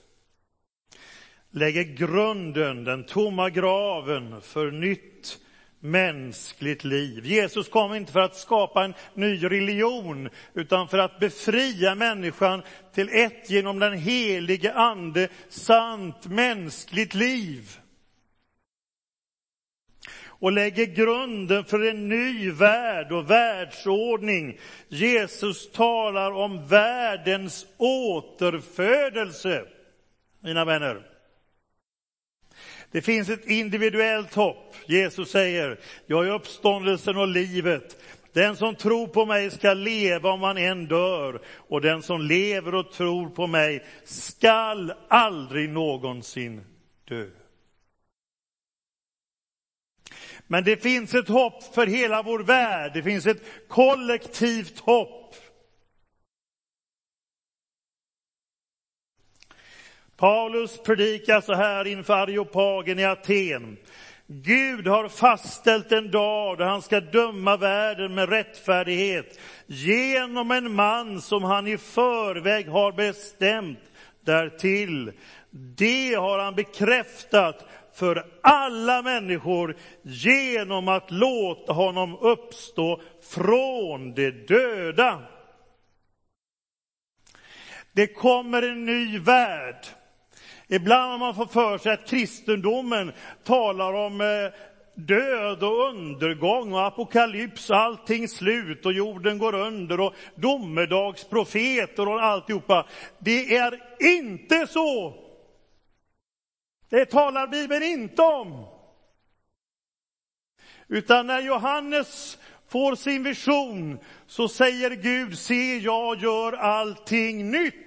lägger 1.49 1.83
grunden, 1.83 2.83
den 2.83 3.05
tomma 3.05 3.49
graven, 3.49 4.41
för 4.41 4.71
nytt 4.71 5.39
mänskligt 5.79 6.83
liv. 6.83 7.25
Jesus 7.25 7.69
kom 7.69 7.93
inte 7.93 8.11
för 8.11 8.19
att 8.19 8.35
skapa 8.35 8.85
en 8.85 8.93
ny 9.13 9.43
religion, 9.43 10.29
utan 10.53 10.87
för 10.87 10.97
att 10.97 11.19
befria 11.19 11.95
människan 11.95 12.61
till 12.93 13.09
ett 13.11 13.49
genom 13.49 13.79
den 13.79 13.93
helige 13.93 14.73
Ande 14.73 15.27
sant 15.49 16.25
mänskligt 16.25 17.13
liv. 17.13 17.79
Och 20.39 20.51
lägger 20.51 20.85
grunden 20.85 21.65
för 21.65 21.89
en 21.89 22.09
ny 22.09 22.51
värld 22.51 23.11
och 23.11 23.29
världsordning. 23.29 24.59
Jesus 24.87 25.71
talar 25.71 26.31
om 26.31 26.67
världens 26.67 27.65
återfödelse, 27.77 29.65
mina 30.39 30.65
vänner. 30.65 31.16
Det 32.91 33.01
finns 33.01 33.29
ett 33.29 33.45
individuellt 33.45 34.33
hopp. 34.33 34.75
Jesus 34.85 35.31
säger, 35.31 35.79
jag 36.05 36.27
är 36.27 36.31
uppståndelsen 36.31 37.17
och 37.17 37.27
livet. 37.27 38.03
Den 38.33 38.55
som 38.55 38.75
tror 38.75 39.07
på 39.07 39.25
mig 39.25 39.51
ska 39.51 39.73
leva 39.73 40.31
om 40.31 40.41
han 40.41 40.57
än 40.57 40.85
dör, 40.85 41.41
och 41.47 41.81
den 41.81 42.03
som 42.03 42.21
lever 42.21 42.75
och 42.75 42.91
tror 42.91 43.29
på 43.29 43.47
mig 43.47 43.85
skall 44.03 44.93
aldrig 45.07 45.69
någonsin 45.69 46.61
dö. 47.07 47.29
Men 50.47 50.63
det 50.63 50.77
finns 50.77 51.13
ett 51.13 51.27
hopp 51.27 51.63
för 51.63 51.87
hela 51.87 52.21
vår 52.21 52.39
värld. 52.39 52.91
Det 52.93 53.03
finns 53.03 53.25
ett 53.25 53.43
kollektivt 53.67 54.79
hopp. 54.79 55.26
Paulus 60.17 60.77
predikar 60.83 61.41
så 61.41 61.53
här 61.53 61.87
inför 61.87 62.13
Areopagen 62.13 62.99
i 62.99 63.05
Aten. 63.05 63.77
Gud 64.27 64.87
har 64.87 65.09
fastställt 65.09 65.91
en 65.91 66.11
dag 66.11 66.57
då 66.57 66.63
han 66.63 66.81
ska 66.81 66.99
döma 66.99 67.57
världen 67.57 68.15
med 68.15 68.29
rättfärdighet 68.29 69.39
genom 69.65 70.51
en 70.51 70.73
man 70.73 71.21
som 71.21 71.43
han 71.43 71.67
i 71.67 71.77
förväg 71.77 72.67
har 72.67 72.91
bestämt 72.91 73.79
därtill. 74.25 75.11
Det 75.51 76.13
har 76.13 76.39
han 76.39 76.55
bekräftat 76.55 77.65
för 77.93 78.25
alla 78.41 79.01
människor 79.01 79.75
genom 80.01 80.87
att 80.87 81.11
låta 81.11 81.73
honom 81.73 82.17
uppstå 82.17 83.01
från 83.33 84.13
de 84.13 84.31
döda. 84.31 85.21
Det 87.91 88.07
kommer 88.07 88.61
en 88.61 88.85
ny 88.85 89.19
värld. 89.19 89.85
Ibland 90.67 91.11
har 91.11 91.17
man 91.17 91.35
fått 91.35 91.53
för 91.53 91.77
sig 91.77 91.91
att 91.91 92.07
kristendomen 92.07 93.11
talar 93.43 93.93
om 93.93 94.21
eh, 94.21 94.53
död 94.95 95.63
och 95.63 95.89
undergång 95.89 96.73
och 96.73 96.85
apokalyps, 96.85 97.71
allting 97.71 98.27
slut 98.27 98.85
och 98.85 98.93
jorden 98.93 99.37
går 99.37 99.55
under 99.55 99.99
och 99.99 100.13
domedagsprofeter 100.35 102.07
och 102.07 102.23
alltihopa. 102.23 102.87
Det 103.19 103.57
är 103.57 103.79
inte 103.99 104.67
så. 104.67 105.13
Det 106.89 107.05
talar 107.05 107.47
Bibeln 107.47 107.83
inte 107.83 108.21
om. 108.21 108.65
Utan 110.87 111.27
när 111.27 111.41
Johannes 111.41 112.37
får 112.67 112.95
sin 112.95 113.23
vision 113.23 113.99
så 114.27 114.47
säger 114.47 114.91
Gud, 114.91 115.37
se 115.37 115.77
jag 115.77 116.21
gör 116.21 116.53
allting 116.53 117.51
nytt. 117.51 117.86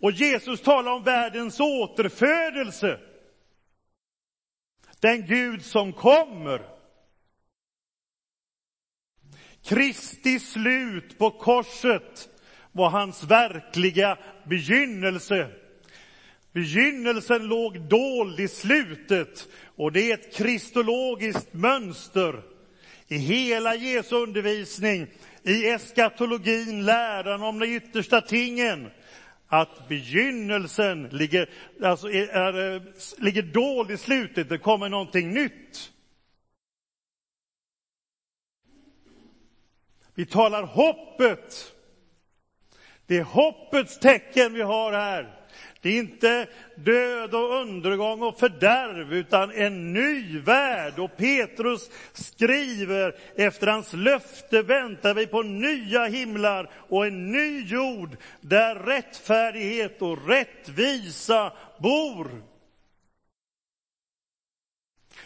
Och 0.00 0.12
Jesus 0.12 0.60
talar 0.60 0.92
om 0.92 1.04
världens 1.04 1.60
återfödelse. 1.60 3.00
Den 5.00 5.26
Gud 5.26 5.64
som 5.64 5.92
kommer. 5.92 6.62
Kristi 9.64 10.40
slut 10.40 11.18
på 11.18 11.30
korset 11.30 12.28
var 12.72 12.90
hans 12.90 13.24
verkliga 13.24 14.18
begynnelse. 14.44 15.50
Begynnelsen 16.52 17.46
låg 17.46 17.80
dold 17.80 18.40
i 18.40 18.48
slutet 18.48 19.48
och 19.76 19.92
det 19.92 20.10
är 20.10 20.14
ett 20.14 20.34
kristologiskt 20.34 21.52
mönster 21.52 22.42
i 23.08 23.16
hela 23.16 23.74
Jesu 23.74 24.16
undervisning, 24.16 25.06
i 25.42 25.68
eskatologin, 25.68 26.84
läran 26.84 27.42
om 27.42 27.58
de 27.58 27.66
yttersta 27.66 28.20
tingen, 28.20 28.90
att 29.48 29.88
begynnelsen 29.88 31.08
ligger, 31.08 31.50
alltså 31.82 32.10
är, 32.10 32.28
är, 32.28 32.74
eh, 32.74 32.82
ligger 33.18 33.42
dold 33.42 33.90
i 33.90 33.96
slutet, 33.96 34.48
det 34.48 34.58
kommer 34.58 34.88
någonting 34.88 35.34
nytt. 35.34 35.92
Vi 40.14 40.26
talar 40.26 40.62
hoppet. 40.62 41.74
Det 43.06 43.16
är 43.16 43.22
hoppets 43.22 43.98
tecken 43.98 44.54
vi 44.54 44.62
har 44.62 44.92
här. 44.92 45.37
Det 45.80 45.88
är 45.88 45.98
inte 45.98 46.46
död 46.74 47.34
och 47.34 47.54
undergång 47.54 48.22
och 48.22 48.38
fördärv, 48.38 49.12
utan 49.12 49.50
en 49.50 49.92
ny 49.92 50.38
värld. 50.40 50.98
Och 50.98 51.16
Petrus 51.16 51.90
skriver, 52.12 53.14
efter 53.36 53.66
hans 53.66 53.92
löfte 53.92 54.62
väntar 54.62 55.14
vi 55.14 55.26
på 55.26 55.42
nya 55.42 56.04
himlar 56.04 56.70
och 56.88 57.06
en 57.06 57.32
ny 57.32 57.64
jord 57.64 58.16
där 58.40 58.74
rättfärdighet 58.74 60.02
och 60.02 60.28
rättvisa 60.28 61.52
bor. 61.78 62.42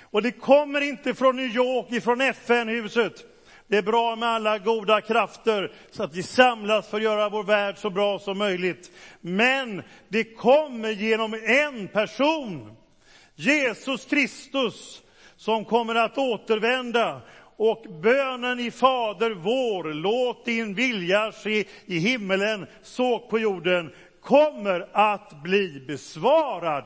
Och 0.01 0.23
det 0.23 0.33
kommer 0.33 0.81
inte 0.81 1.15
från 1.15 1.37
New 1.37 1.57
York, 1.57 1.93
ifrån 1.93 2.21
FN-huset. 2.21 3.32
Det 3.69 3.77
är 3.77 3.83
bra 3.83 4.17
med 4.17 4.29
alla 4.29 4.59
goda 4.59 5.01
krafter 5.01 5.73
så 5.91 6.03
att 6.03 6.15
vi 6.15 6.23
samlas 6.23 6.89
för 6.89 6.97
att 6.97 7.03
göra 7.03 7.29
vår 7.29 7.45
värld 7.45 7.79
så 7.79 7.91
bra 7.91 8.19
som 8.19 8.39
möjligt. 8.39 8.91
Men 9.21 9.83
det 10.09 10.25
kommer 10.25 10.91
genom 10.91 11.35
en 11.35 11.89
person, 11.89 12.77
Jesus 13.35 14.05
Kristus, 14.05 15.03
som 15.37 15.65
kommer 15.65 15.95
att 15.95 16.19
återvända. 16.19 17.21
Och 17.57 17.87
bönen 18.03 18.61
i 18.61 18.71
Fader 18.71 19.31
vår, 19.31 19.95
låt 19.95 20.45
din 20.45 20.75
vilja 20.75 21.33
ske 21.33 21.65
i 21.87 21.99
himmelen 21.99 22.67
så 22.83 23.19
på 23.19 23.39
jorden, 23.39 23.93
kommer 24.23 24.89
att 24.93 25.43
bli 25.43 25.85
besvarad 25.87 26.85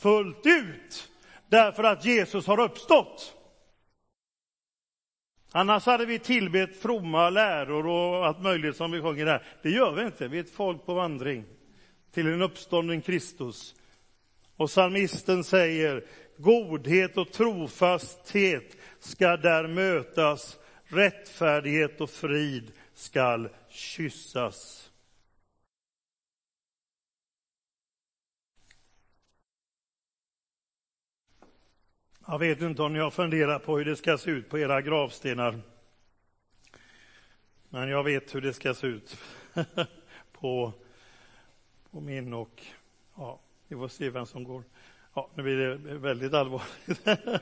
fullt 0.00 0.46
ut. 0.46 1.08
Därför 1.48 1.84
att 1.84 2.04
Jesus 2.04 2.46
har 2.46 2.60
uppstått. 2.60 3.35
Annars 5.56 5.86
hade 5.86 6.06
vi 6.06 6.18
tillbett 6.18 6.76
fromma 6.82 7.30
läror 7.30 7.86
och 7.86 8.26
allt 8.26 8.42
möjligt 8.42 8.76
som 8.76 8.90
vi 8.90 9.02
sjunger 9.02 9.26
här. 9.26 9.42
Det 9.62 9.70
gör 9.70 9.92
vi 9.92 10.02
inte. 10.02 10.28
Vi 10.28 10.38
är 10.38 10.42
ett 10.42 10.50
folk 10.50 10.86
på 10.86 10.94
vandring 10.94 11.44
till 12.14 12.26
en 12.26 12.42
uppstånden 12.42 13.02
Kristus. 13.02 13.74
Och 14.56 14.68
psalmisten 14.68 15.44
säger, 15.44 16.04
godhet 16.38 17.16
och 17.16 17.32
trofasthet 17.32 18.76
ska 18.98 19.36
där 19.36 19.66
mötas, 19.68 20.58
rättfärdighet 20.84 22.00
och 22.00 22.10
frid 22.10 22.72
skall 22.94 23.48
kyssas. 23.68 24.90
Jag 32.28 32.38
vet 32.38 32.60
inte 32.60 32.82
om 32.82 32.92
ni 32.92 32.98
har 32.98 33.10
funderat 33.10 33.64
på 33.64 33.78
hur 33.78 33.84
det 33.84 33.96
ska 33.96 34.18
se 34.18 34.30
ut 34.30 34.48
på 34.48 34.58
era 34.58 34.82
gravstenar. 34.82 35.58
Men 37.68 37.88
jag 37.88 38.04
vet 38.04 38.34
hur 38.34 38.40
det 38.40 38.52
ska 38.52 38.74
se 38.74 38.86
ut 38.86 39.16
på, 40.32 40.72
på 41.90 42.00
min 42.00 42.32
och 42.32 42.62
ja, 43.16 43.40
vi 43.68 43.76
får 43.76 43.88
se 43.88 44.10
vem 44.10 44.26
som 44.26 44.44
går. 44.44 44.62
Ja, 45.14 45.30
nu 45.34 45.42
blir 45.42 45.56
det 45.56 45.76
väldigt 45.76 46.34
allvarligt 46.34 47.04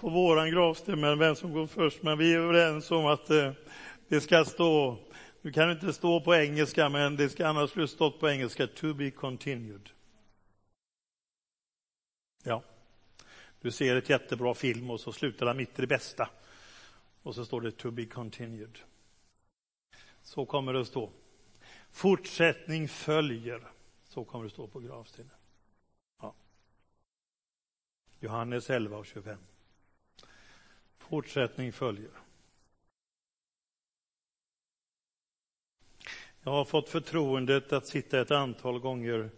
på 0.00 0.08
våran 0.08 0.50
gravsten, 0.50 1.00
men 1.00 1.18
vem 1.18 1.34
som 1.34 1.52
går 1.52 1.66
först. 1.66 2.02
Men 2.02 2.18
vi 2.18 2.34
är 2.34 2.38
överens 2.38 2.90
om 2.90 3.06
att 3.06 3.30
eh, 3.30 3.52
det 4.08 4.20
ska 4.20 4.44
stå, 4.44 4.98
nu 5.42 5.52
kan 5.52 5.68
det 5.68 5.72
inte 5.72 5.92
stå 5.92 6.20
på 6.20 6.34
engelska, 6.34 6.88
men 6.88 7.16
det 7.16 7.28
ska 7.28 7.46
annars 7.46 7.70
skulle 7.70 7.88
stått 7.88 8.20
på 8.20 8.28
engelska, 8.28 8.66
to 8.66 8.94
be 8.94 9.10
continued. 9.10 9.90
Ja. 12.44 12.62
Du 13.60 13.70
ser 13.70 13.96
ett 13.96 14.08
jättebra 14.08 14.54
film 14.54 14.90
och 14.90 15.00
så 15.00 15.12
slutar 15.12 15.46
den 15.46 15.56
mitt 15.56 15.78
i 15.78 15.82
det 15.82 15.86
bästa. 15.86 16.30
Och 17.22 17.34
så 17.34 17.44
står 17.44 17.60
det 17.60 17.72
to 17.72 17.90
be 17.90 18.06
continued. 18.06 18.78
Så 20.22 20.46
kommer 20.46 20.72
det 20.72 20.80
att 20.80 20.86
stå. 20.86 21.10
Fortsättning 21.90 22.88
följer. 22.88 23.70
Så 24.04 24.24
kommer 24.24 24.44
det 24.44 24.46
att 24.46 24.52
stå 24.52 24.66
på 24.66 24.80
gravstenen. 24.80 25.30
Ja. 26.20 26.34
Johannes 28.20 28.70
11 28.70 28.96
och 28.96 29.06
25. 29.06 29.38
Fortsättning 30.98 31.72
följer. 31.72 32.10
Jag 36.42 36.52
har 36.52 36.64
fått 36.64 36.88
förtroendet 36.88 37.72
att 37.72 37.86
sitta 37.86 38.20
ett 38.20 38.30
antal 38.30 38.78
gånger 38.78 39.30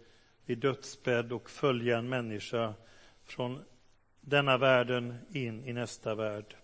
vid 0.45 0.57
dödsbädd 0.57 1.31
och 1.31 1.49
följa 1.49 1.97
en 1.97 2.09
människa 2.09 2.73
från 3.23 3.63
denna 4.25 4.57
världen 4.57 5.17
in 5.31 5.65
i 5.65 5.73
nästa 5.73 6.15
värld. 6.15 6.55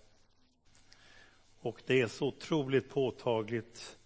Och 1.60 1.82
det 1.86 2.02
är 2.02 2.08
så 2.08 2.28
otroligt 2.28 2.90
påtagligt 2.90 3.98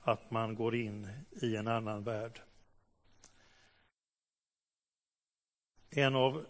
att 0.00 0.30
man 0.30 0.54
går 0.54 0.74
in 0.74 1.08
i 1.30 1.56
en 1.56 1.68
annan 1.68 2.04
värld. 2.04 2.40
En 5.90 6.16
av 6.16 6.46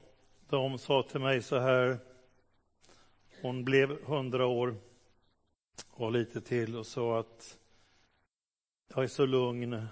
dem 0.49 0.79
sa 0.79 1.03
till 1.03 1.21
mig 1.21 1.43
så 1.43 1.59
här, 1.59 1.99
hon 3.41 3.65
blev 3.65 4.05
hundra 4.05 4.47
år 4.47 4.77
och 5.91 6.13
lite 6.13 6.41
till 6.41 6.77
och 6.77 6.87
sa 6.87 7.21
att 7.21 7.59
jag 8.89 9.05
är 9.05 9.09
så 9.09 9.27
lugn. 9.27 9.87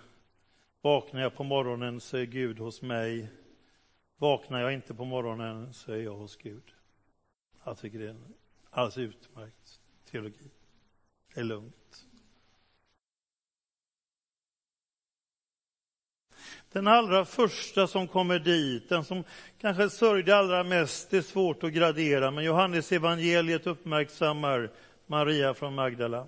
Vaknar 0.81 1.21
jag 1.21 1.35
på 1.35 1.45
morgonen 1.45 2.01
så 2.01 2.17
är 2.17 2.25
Gud 2.25 2.59
hos 2.59 2.83
mig. 2.83 3.29
Vaknar 4.19 4.61
jag 4.61 4.73
inte 4.73 4.95
på 4.95 5.05
morgonen 5.05 5.73
så 5.73 5.93
är 5.93 5.97
jag 5.97 6.15
hos 6.15 6.37
Gud. 6.37 6.73
Jag 7.65 7.79
tycker 7.79 7.99
det 7.99 8.05
är 8.05 8.11
en 8.11 8.35
alldeles 8.71 8.99
utmärkt 8.99 9.81
teologi. 10.11 10.51
Det 11.35 11.41
är 11.41 11.45
lugnt. 11.45 12.07
Den 16.73 16.87
allra 16.87 17.25
första 17.25 17.87
som 17.87 18.09
kommer 18.09 18.39
dit, 18.39 18.89
den 18.89 19.05
som 19.05 19.25
kanske 19.61 19.91
sörjde 19.91 20.37
allra 20.37 20.65
mest, 20.65 21.11
det 21.11 21.17
är 21.17 21.23
svårt 21.23 21.63
att 21.63 21.73
gradera, 21.73 22.31
men 22.31 22.45
Johannes 22.45 22.93
evangeliet 22.93 23.67
uppmärksammar 23.67 24.73
Maria 25.07 25.55
från 25.55 25.75
Magdala. 25.75 26.27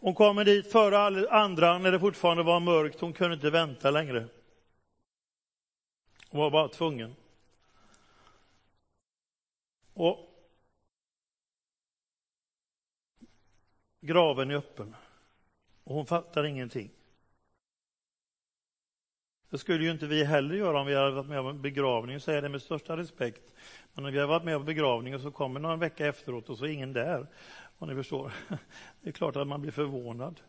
Hon 0.00 0.14
kommer 0.14 0.44
dit 0.44 0.72
före 0.72 0.98
alla 0.98 1.30
andra 1.30 1.78
när 1.78 1.92
det 1.92 2.00
fortfarande 2.00 2.42
var 2.42 2.60
mörkt. 2.60 3.00
Hon 3.00 3.12
kunde 3.12 3.34
inte 3.34 3.50
vänta 3.50 3.90
längre. 3.90 4.28
Hon 6.30 6.40
var 6.40 6.50
bara 6.50 6.68
tvungen. 6.68 7.16
Och 9.94 10.18
graven 14.00 14.50
är 14.50 14.54
öppen. 14.54 14.96
Och 15.84 15.94
hon 15.94 16.06
fattar 16.06 16.44
ingenting. 16.44 16.90
Det 19.50 19.58
skulle 19.58 19.84
ju 19.84 19.90
inte 19.90 20.06
vi 20.06 20.24
heller 20.24 20.54
göra 20.54 20.80
om 20.80 20.86
vi 20.86 20.94
hade 20.94 21.10
varit 21.10 21.26
med 21.26 21.40
om 21.40 21.46
en 21.46 21.62
begravning, 21.62 22.20
säger 22.20 22.42
det 22.42 22.48
med 22.48 22.62
största 22.62 22.96
respekt. 22.96 23.54
Men 23.94 24.04
om 24.04 24.12
vi 24.12 24.18
har 24.18 24.26
varit 24.26 24.44
med 24.44 24.56
om 24.56 24.64
begravningen, 24.64 25.16
och 25.16 25.22
så 25.22 25.30
kommer 25.30 25.60
någon 25.60 25.78
vecka 25.78 26.06
efteråt 26.06 26.48
och 26.48 26.58
så 26.58 26.64
är 26.64 26.68
ingen 26.68 26.92
där. 26.92 27.26
Om 27.78 27.88
ni 27.88 27.94
förstår. 27.94 28.32
Det 29.00 29.08
är 29.08 29.12
klart 29.12 29.36
att 29.36 29.46
man 29.46 29.60
blir 29.60 29.72
förvånad. 29.72 30.40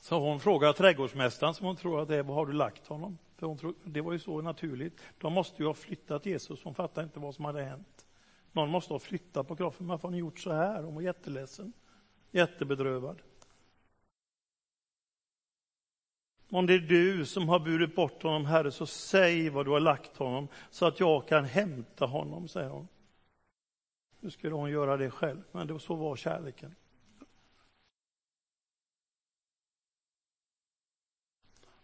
Så 0.00 0.18
hon 0.18 0.40
frågar 0.40 0.72
trädgårdsmästaren 0.72 1.54
som 1.54 1.66
hon 1.66 1.76
tror 1.76 2.00
att 2.00 2.08
det 2.08 2.16
är, 2.16 2.22
var 2.22 2.34
har 2.34 2.46
du 2.46 2.52
lagt 2.52 2.86
honom? 2.86 3.18
För 3.36 3.46
hon 3.46 3.58
tror, 3.58 3.74
det 3.84 4.00
var 4.00 4.12
ju 4.12 4.18
så 4.18 4.40
naturligt. 4.40 5.00
De 5.18 5.32
måste 5.32 5.62
ju 5.62 5.66
ha 5.66 5.74
flyttat 5.74 6.26
Jesus, 6.26 6.64
hon 6.64 6.74
fattar 6.74 7.02
inte 7.02 7.20
vad 7.20 7.34
som 7.34 7.44
hade 7.44 7.62
hänt. 7.62 8.06
Någon 8.52 8.70
måste 8.70 8.94
ha 8.94 8.98
flyttat 8.98 9.48
på 9.48 9.56
kroppen, 9.56 9.86
varför 9.86 10.08
har 10.08 10.12
ni 10.12 10.18
gjort 10.18 10.38
så 10.38 10.52
här? 10.52 10.82
Hon 10.82 10.94
var 10.94 11.02
jätteledsen, 11.02 11.72
jättebedrövad. 12.30 13.22
Om 16.50 16.66
det 16.66 16.74
är 16.74 16.78
du 16.78 17.26
som 17.26 17.48
har 17.48 17.58
burit 17.58 17.94
bort 17.94 18.22
honom, 18.22 18.46
Herre, 18.46 18.70
så 18.70 18.86
säg 18.86 19.48
var 19.50 19.64
du 19.64 19.70
har 19.70 19.80
lagt 19.80 20.16
honom 20.16 20.48
så 20.70 20.86
att 20.86 21.00
jag 21.00 21.28
kan 21.28 21.44
hämta 21.44 22.06
honom, 22.06 22.48
säger 22.48 22.68
hon. 22.68 22.88
Nu 24.20 24.30
skulle 24.30 24.54
hon 24.54 24.70
göra 24.70 24.96
det 24.96 25.10
själv, 25.10 25.42
men 25.52 25.66
det, 25.66 25.80
så 25.80 25.94
var 25.94 26.16
kärleken. 26.16 26.74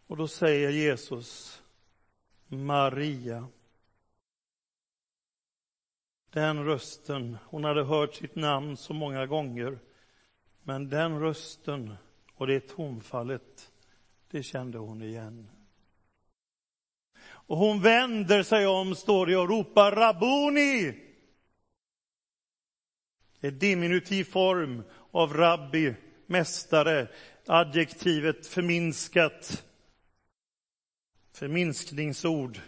Och 0.07 0.17
då 0.17 0.29
säger 0.29 0.71
Jesus 0.71 1.63
Maria. 2.47 3.49
Den 6.31 6.65
rösten, 6.65 7.39
hon 7.47 7.65
hade 7.65 7.85
hört 7.85 8.15
sitt 8.15 8.35
namn 8.35 8.77
så 8.77 8.95
många 8.95 9.27
gånger, 9.27 9.79
men 10.63 10.89
den 10.89 11.21
rösten 11.21 11.95
och 12.35 12.47
det 12.47 12.61
tonfallet 12.61 13.70
det 14.31 14.43
kände 14.43 14.79
hon 14.79 15.03
igen. 15.03 15.51
Och 17.23 17.57
hon 17.57 17.83
vänder 17.83 18.43
sig 18.43 18.67
om, 18.67 18.95
står 18.95 19.27
det, 19.27 19.37
och 19.37 19.49
ropar 19.49 19.93
Rabuni. 19.93 20.95
Det 23.41 23.47
är 23.47 23.51
diminutiv 23.51 24.25
form 24.25 24.83
av 25.11 25.35
rabbi, 25.35 25.95
mästare, 26.27 27.09
adjektivet 27.47 28.47
förminskat, 28.47 29.65
förminskningsord 31.33 32.61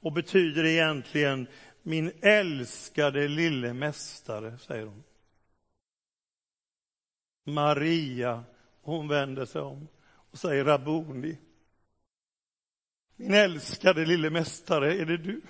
och 0.00 0.12
betyder 0.12 0.64
egentligen 0.64 1.46
min 1.82 2.12
älskade 2.20 3.28
lille 3.28 3.72
mästare, 3.72 4.58
säger 4.58 4.86
hon. 4.86 5.04
Maria, 7.44 8.44
hon 8.82 9.08
vänder 9.08 9.46
sig 9.46 9.60
om 9.60 9.88
och 10.30 10.38
säger 10.38 10.64
Rabuni. 10.64 11.38
Min 13.16 13.34
älskade 13.34 14.06
lille 14.06 14.30
mästare, 14.30 14.94
är 14.94 15.04
det 15.04 15.16
du? 15.16 15.42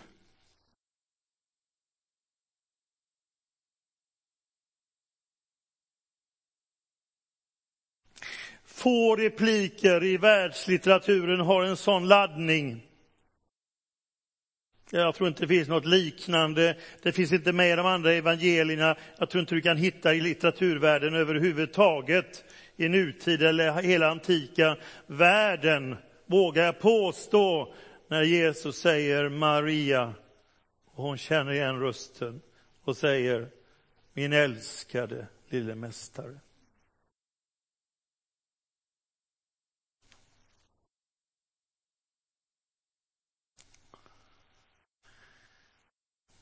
Få 8.64 9.16
repliker 9.16 10.04
i 10.04 10.16
världslitteraturen 10.16 11.40
har 11.40 11.62
en 11.62 11.76
sån 11.76 12.08
laddning. 12.08 12.88
Jag 14.90 15.14
tror 15.14 15.28
inte 15.28 15.42
det 15.42 15.48
finns 15.48 15.68
något 15.68 15.84
liknande. 15.84 16.76
Det 17.02 17.12
finns 17.12 17.32
inte 17.32 17.52
med 17.52 17.72
i 17.72 17.76
de 17.76 17.86
andra 17.86 18.12
evangelierna. 18.12 18.96
Jag 19.18 19.30
tror 19.30 19.40
inte 19.40 19.54
du 19.54 19.60
kan 19.60 19.76
hitta 19.76 20.14
i 20.14 20.20
litteraturvärlden 20.20 21.14
överhuvudtaget 21.14 22.44
i 22.78 22.88
nutid 22.88 23.42
eller 23.42 23.82
hela 23.82 24.08
antika 24.08 24.76
världen, 25.06 25.96
vågar 26.26 26.64
jag 26.64 26.80
påstå, 26.80 27.74
när 28.08 28.22
Jesus 28.22 28.78
säger 28.78 29.28
Maria. 29.28 30.14
Och 30.84 31.04
hon 31.04 31.18
känner 31.18 31.52
igen 31.52 31.80
rösten 31.80 32.40
och 32.84 32.96
säger 32.96 33.48
min 34.12 34.32
älskade 34.32 35.26
lille 35.48 35.74
mästare. 35.74 36.40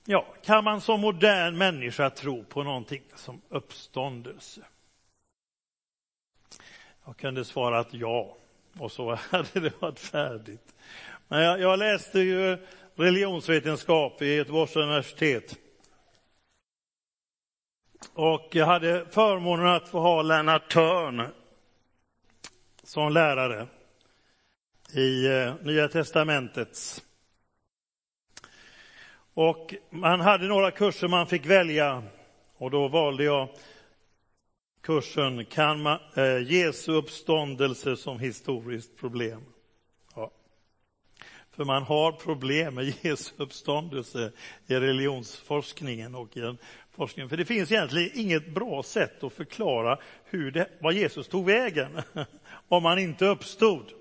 Ja, 0.05 0.35
kan 0.43 0.65
man 0.65 0.81
som 0.81 1.01
modern 1.01 1.59
människa 1.59 2.11
tro 2.11 2.45
på 2.45 2.63
någonting 2.63 3.03
som 3.15 3.43
uppståndelse? 3.49 4.67
Jag 7.07 7.17
kunde 7.17 7.45
svara 7.45 7.79
att 7.79 7.95
ja, 7.95 8.37
och 8.79 8.93
så 8.93 9.15
hade 9.31 9.61
det 9.61 9.83
varit 9.83 9.99
färdigt. 9.99 10.75
Men 11.29 11.43
jag, 11.43 11.61
jag 11.61 11.79
läste 11.79 12.21
ju 12.21 12.59
religionsvetenskap 12.95 14.23
vid 14.23 14.37
Göteborgs 14.37 14.77
universitet. 14.77 15.57
Och 18.15 18.49
jag 18.53 18.67
hade 18.67 19.07
förmånen 19.11 19.67
att 19.67 19.89
få 19.89 20.01
ha 20.01 20.23
Lennart 20.23 20.73
Törn 20.73 21.29
som 22.83 23.13
lärare 23.13 23.67
i 24.93 25.27
eh, 25.27 25.55
Nya 25.63 25.89
testamentets. 25.89 27.03
Och 29.35 29.75
man 29.91 30.21
hade 30.21 30.47
några 30.47 30.71
kurser 30.71 31.09
man 31.09 31.27
fick 31.27 31.47
välja 31.47 32.03
och 32.57 32.71
då 32.71 32.89
valde 32.89 33.25
jag 33.25 33.49
kursen 34.87 35.45
Kan 35.45 35.83
man, 35.83 35.99
eh, 36.15 36.53
Jesu 36.53 36.93
uppståndelse 36.93 37.97
som 37.97 38.19
historiskt 38.19 38.97
problem? 38.97 39.43
Ja. 40.15 40.31
För 41.51 41.65
man 41.65 41.83
har 41.83 42.13
problem 42.13 42.75
med 42.75 42.95
Jesu 43.03 43.35
uppståndelse 43.37 44.33
i 44.67 44.75
religionsforskningen 44.75 46.15
och 46.15 46.37
i 46.37 46.41
den 46.41 46.59
forskningen. 46.93 47.29
För 47.29 47.37
det 47.37 47.45
finns 47.45 47.73
egentligen 47.73 48.11
inget 48.15 48.55
bra 48.55 48.83
sätt 48.83 49.25
att 49.25 49.33
förklara 49.33 49.99
hur 50.25 50.51
det, 50.51 50.69
vad 50.81 50.95
Jesus 50.95 51.29
tog 51.29 51.47
vägen 51.47 52.03
om 52.69 52.85
han 52.85 52.99
inte 52.99 53.27
uppstod. 53.27 53.93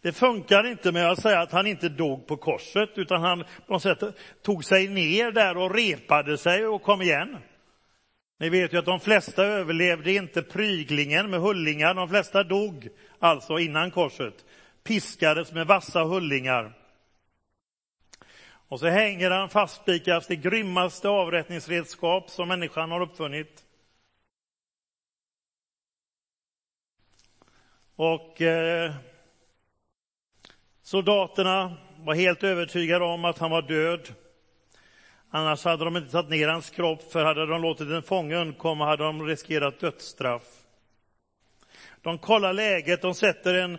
Det 0.00 0.12
funkar 0.12 0.66
inte 0.66 0.92
med 0.92 1.10
att 1.10 1.22
säga 1.22 1.40
att 1.40 1.52
han 1.52 1.66
inte 1.66 1.88
dog 1.88 2.26
på 2.26 2.36
korset, 2.36 2.90
utan 2.94 3.20
han 3.20 3.44
på 3.66 3.72
något 3.72 3.82
sätt 3.82 4.02
tog 4.42 4.64
sig 4.64 4.88
ner 4.88 5.30
där 5.30 5.56
och 5.56 5.74
repade 5.74 6.38
sig 6.38 6.66
och 6.66 6.82
kom 6.82 7.02
igen. 7.02 7.36
Ni 8.38 8.48
vet 8.48 8.72
ju 8.72 8.78
att 8.78 8.84
de 8.84 9.00
flesta 9.00 9.44
överlevde 9.44 10.12
inte 10.12 10.42
pryglingen 10.42 11.30
med 11.30 11.40
hullingar, 11.40 11.94
de 11.94 12.08
flesta 12.08 12.44
dog 12.44 12.88
alltså 13.18 13.58
innan 13.58 13.90
korset, 13.90 14.44
piskades 14.82 15.52
med 15.52 15.66
vassa 15.66 16.04
hullingar. 16.04 16.72
Och 18.68 18.80
så 18.80 18.86
hänger 18.86 19.30
han 19.30 19.48
fastspikad, 19.48 20.24
det 20.28 20.36
grymmaste 20.36 21.08
avrättningsredskap 21.08 22.30
som 22.30 22.48
människan 22.48 22.90
har 22.90 23.00
uppfunnit. 23.00 23.64
Och 27.96 28.42
eh, 28.42 28.94
soldaterna 30.82 31.76
var 31.98 32.14
helt 32.14 32.42
övertygade 32.42 33.04
om 33.04 33.24
att 33.24 33.38
han 33.38 33.50
var 33.50 33.62
död. 33.62 34.14
Annars 35.30 35.64
hade 35.64 35.84
de 35.84 35.96
inte 35.96 36.12
tagit 36.12 36.30
ner 36.30 36.48
hans 36.48 36.70
kropp, 36.70 37.12
för 37.12 37.24
hade 37.24 37.46
de 37.46 37.62
låtit 37.62 37.88
en 37.90 38.02
fånge 38.02 38.36
undkomma 38.36 38.86
hade 38.86 39.04
de 39.04 39.26
riskerat 39.26 39.80
dödsstraff. 39.80 40.42
De 42.02 42.18
kollar 42.18 42.52
läget, 42.52 43.02
de 43.02 43.14
sätter 43.14 43.54
en, 43.54 43.78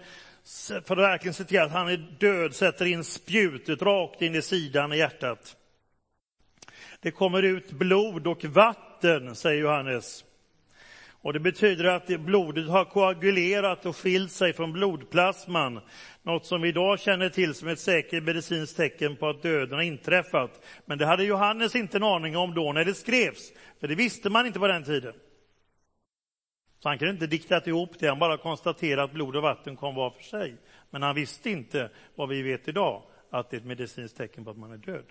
för 0.67 0.77
att 0.77 0.97
verkligen 0.97 1.33
se 1.33 1.43
till 1.43 1.61
att 1.61 1.71
han 1.71 1.87
är 1.87 1.97
död, 2.19 2.55
sätter 2.55 2.85
in 2.85 3.03
spjutet 3.03 3.81
rakt 3.81 4.21
in 4.21 4.35
i 4.35 4.41
sidan 4.41 4.93
i 4.93 4.97
hjärtat. 4.97 5.55
Det 7.01 7.11
kommer 7.11 7.43
ut 7.43 7.71
blod 7.71 8.27
och 8.27 8.45
vatten, 8.45 9.35
säger 9.35 9.61
Johannes. 9.61 10.23
Och 11.21 11.33
det 11.33 11.39
betyder 11.39 11.85
att 11.85 12.07
blodet 12.07 12.69
har 12.69 12.85
koagulerat 12.85 13.85
och 13.85 13.97
skilt 13.97 14.31
sig 14.31 14.53
från 14.53 14.73
blodplasman, 14.73 15.79
något 16.27 16.45
som 16.45 16.61
vi 16.61 16.69
idag 16.69 16.99
känner 16.99 17.29
till 17.29 17.53
som 17.53 17.67
ett 17.67 17.79
säkert 17.79 18.23
medicinskt 18.23 18.77
tecken 18.77 19.15
på 19.15 19.29
att 19.29 19.41
döden 19.41 19.73
har 19.73 19.81
inträffat. 19.81 20.65
Men 20.85 20.97
det 20.97 21.05
hade 21.05 21.23
Johannes 21.23 21.75
inte 21.75 21.97
en 21.97 22.03
aning 22.03 22.37
om 22.37 22.53
då 22.53 22.73
när 22.73 22.85
det 22.85 22.93
skrevs, 22.93 23.53
för 23.79 23.87
det 23.87 23.95
visste 23.95 24.29
man 24.29 24.45
inte 24.45 24.59
på 24.59 24.67
den 24.67 24.83
tiden. 24.83 25.13
Så 26.79 26.89
han 26.89 26.97
kunde 26.97 27.13
inte 27.13 27.27
diktat 27.27 27.67
ihop 27.67 27.99
det, 27.99 28.07
han 28.07 28.19
bara 28.19 28.37
konstaterade 28.37 29.03
att 29.03 29.11
blod 29.11 29.35
och 29.35 29.41
vatten 29.41 29.75
kom 29.75 29.95
var 29.95 30.09
för 30.09 30.23
sig. 30.23 30.55
Men 30.89 31.03
han 31.03 31.15
visste 31.15 31.49
inte 31.49 31.89
vad 32.15 32.29
vi 32.29 32.41
vet 32.41 32.67
idag, 32.67 33.03
att 33.29 33.49
det 33.49 33.57
är 33.57 33.59
ett 33.59 33.65
medicinskt 33.65 34.17
tecken 34.17 34.45
på 34.45 34.51
att 34.51 34.57
man 34.57 34.71
är 34.71 34.77
död. 34.77 35.05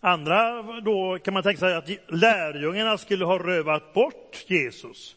Andra 0.00 0.62
då 0.80 1.18
kan 1.18 1.34
man 1.34 1.42
tänka 1.42 1.60
sig 1.60 1.74
att 1.74 1.90
lärjungarna 2.08 2.98
skulle 2.98 3.24
ha 3.24 3.38
rövat 3.38 3.94
bort 3.94 4.44
Jesus. 4.46 5.16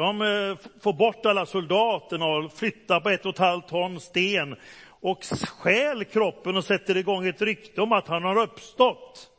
De 0.00 0.22
eh, 0.22 0.56
får 0.80 0.92
bort 0.92 1.26
alla 1.26 1.46
soldaterna 1.46 2.26
och 2.26 2.52
flyttar 2.52 3.00
på 3.00 3.10
ett 3.10 3.26
och 3.26 3.34
ett 3.34 3.38
halvt 3.38 3.68
ton 3.68 4.00
sten 4.00 4.56
och 4.86 5.24
stjäl 5.24 6.04
kroppen 6.04 6.56
och 6.56 6.64
sätter 6.64 6.96
igång 6.96 7.26
ett 7.26 7.42
rykte 7.42 7.80
om 7.80 7.92
att 7.92 8.08
han 8.08 8.22
har 8.22 8.36
uppstått. 8.36 9.30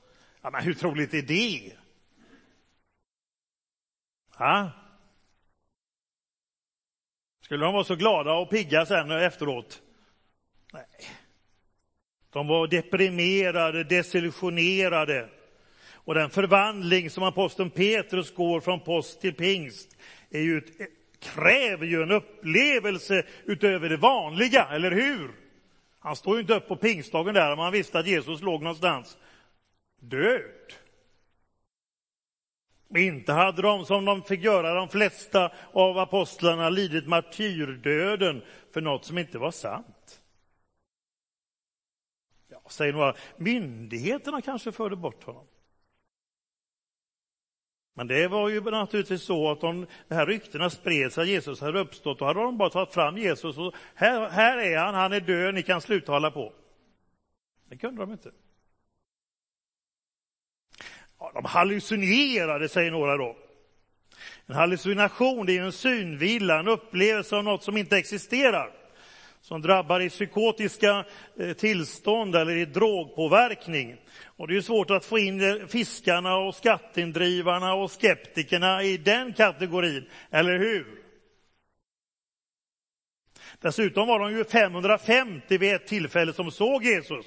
Ja, 0.42 0.50
men 0.50 0.64
hur 0.64 0.74
troligt 0.74 1.14
är 1.14 1.22
det? 1.22 1.72
Ja. 4.40 4.72
Skulle 7.42 7.66
de 7.66 7.74
vara 7.74 7.84
så 7.84 7.96
glada 7.96 8.34
och 8.34 8.50
pigga 8.50 8.86
sen 8.86 9.12
efteråt? 9.12 9.82
Nej. 10.74 10.86
De 12.30 12.48
var 12.48 12.68
deprimerade, 12.68 13.84
desillusionerade. 13.84 15.30
Och 15.94 16.14
den 16.14 16.30
förvandling 16.30 17.10
som 17.10 17.24
aposteln 17.24 17.70
Petrus 17.70 18.34
går 18.34 18.60
från 18.60 18.80
post 18.80 19.22
till 19.22 19.34
pingst 19.34 19.98
är 20.32 20.42
ju, 20.42 20.62
kräver 21.20 21.86
ju 21.86 22.04
en 22.04 22.12
upplevelse 22.12 23.26
utöver 23.46 23.90
det 23.90 23.98
vanliga, 23.98 24.68
eller 24.68 24.92
hur? 24.92 25.32
Han 26.00 26.16
står 26.16 26.36
ju 26.36 26.42
inte 26.42 26.56
upp 26.56 26.68
på 26.68 26.76
pingstdagen 26.76 27.34
där 27.34 27.54
om 27.54 27.60
han 27.60 27.72
visste 27.72 28.00
att 28.00 28.08
Jesus 28.08 28.42
låg 28.42 28.62
någonstans 28.62 29.18
död. 30.00 30.74
Inte 32.96 33.34
hade 33.34 33.62
de, 33.62 33.86
som 33.86 34.06
de 34.06 34.24
fick 34.24 34.44
göra, 34.44 34.74
de 34.74 34.90
flesta 34.90 35.52
av 35.74 35.98
apostlarna 35.98 36.70
lidit 36.70 37.08
martyrdöden 37.08 38.42
för 38.74 38.82
något 38.82 39.06
som 39.06 39.18
inte 39.18 39.38
var 39.38 39.52
sant 39.52 40.22
säger 42.72 42.94
några, 42.94 43.16
myndigheterna 43.38 44.42
kanske 44.42 44.72
förde 44.72 44.96
bort 44.96 45.24
honom. 45.24 45.46
Men 48.02 48.08
det 48.08 48.28
var 48.28 48.50
ju 48.50 48.62
naturligtvis 48.62 49.22
så 49.22 49.52
att 49.52 49.62
de, 49.62 49.86
de 50.08 50.16
här 50.16 50.26
ryktena 50.26 50.70
spreds 50.70 51.18
att 51.18 51.28
Jesus 51.28 51.62
hade 51.62 51.80
uppstått. 51.80 52.20
Då 52.20 52.26
hade 52.26 52.40
de 52.40 52.58
bara 52.58 52.70
tagit 52.70 52.94
fram 52.94 53.18
Jesus 53.18 53.58
och 53.58 53.76
här, 53.96 54.30
här 54.30 54.58
är 54.58 54.78
han, 54.78 54.96
han 54.96 55.14
är 55.14 55.20
död, 55.20 55.54
ni 55.54 55.64
kan 55.64 55.82
sluta 55.82 56.12
hålla 56.12 56.32
på. 56.32 56.54
Det 57.70 57.78
kunde 57.78 58.02
de 58.02 58.12
inte. 58.12 58.32
Ja, 61.20 61.32
de 61.34 61.46
hallucinerade, 61.46 62.70
säger 62.70 62.92
några 62.92 63.18
då. 63.18 63.38
En 64.46 64.56
hallucination 64.56 65.46
det 65.46 65.58
är 65.58 65.62
en 65.62 65.72
synvilla, 65.72 66.60
en 66.60 66.68
upplevelse 66.68 67.36
av 67.36 67.44
något 67.44 67.64
som 67.64 67.78
inte 67.78 67.98
existerar 67.98 68.81
som 69.42 69.62
drabbar 69.62 70.00
i 70.00 70.10
psykotiska 70.10 71.06
eh, 71.40 71.54
tillstånd 71.54 72.36
eller 72.36 72.56
i 72.56 72.66
drogpåverkning. 72.66 73.98
Och 74.26 74.48
det 74.48 74.58
är 74.58 74.62
svårt 74.62 74.90
att 74.90 75.06
få 75.06 75.20
in 75.20 75.42
eh, 75.42 75.68
fiskarna 75.68 76.36
och 76.36 76.56
skatteindrivarna 76.56 77.74
och 77.74 77.92
skeptikerna 77.92 78.84
i 78.84 78.98
den 78.98 79.34
kategorin, 79.34 80.06
eller 80.32 80.60
hur? 80.60 81.02
Dessutom 83.60 84.08
var 84.08 84.20
de 84.20 84.32
ju 84.32 84.44
550 84.44 85.58
vid 85.58 85.74
ett 85.74 85.88
tillfälle 85.88 86.34
som 86.34 86.52
såg 86.52 86.84
Jesus. 86.86 87.26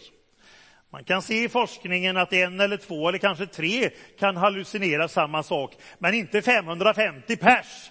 Man 0.91 1.05
kan 1.05 1.23
se 1.23 1.45
i 1.45 1.49
forskningen 1.49 2.17
att 2.17 2.33
en 2.33 2.61
eller 2.61 2.77
två 2.77 3.09
eller 3.09 3.19
kanske 3.19 3.47
tre 3.47 3.91
kan 4.19 4.37
hallucinera 4.37 5.09
samma 5.09 5.43
sak, 5.43 5.77
men 5.99 6.15
inte 6.15 6.43
550 6.43 7.37
pers. 7.37 7.91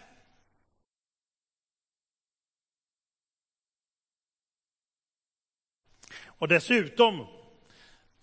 Och 6.44 6.50
dessutom, 6.50 7.28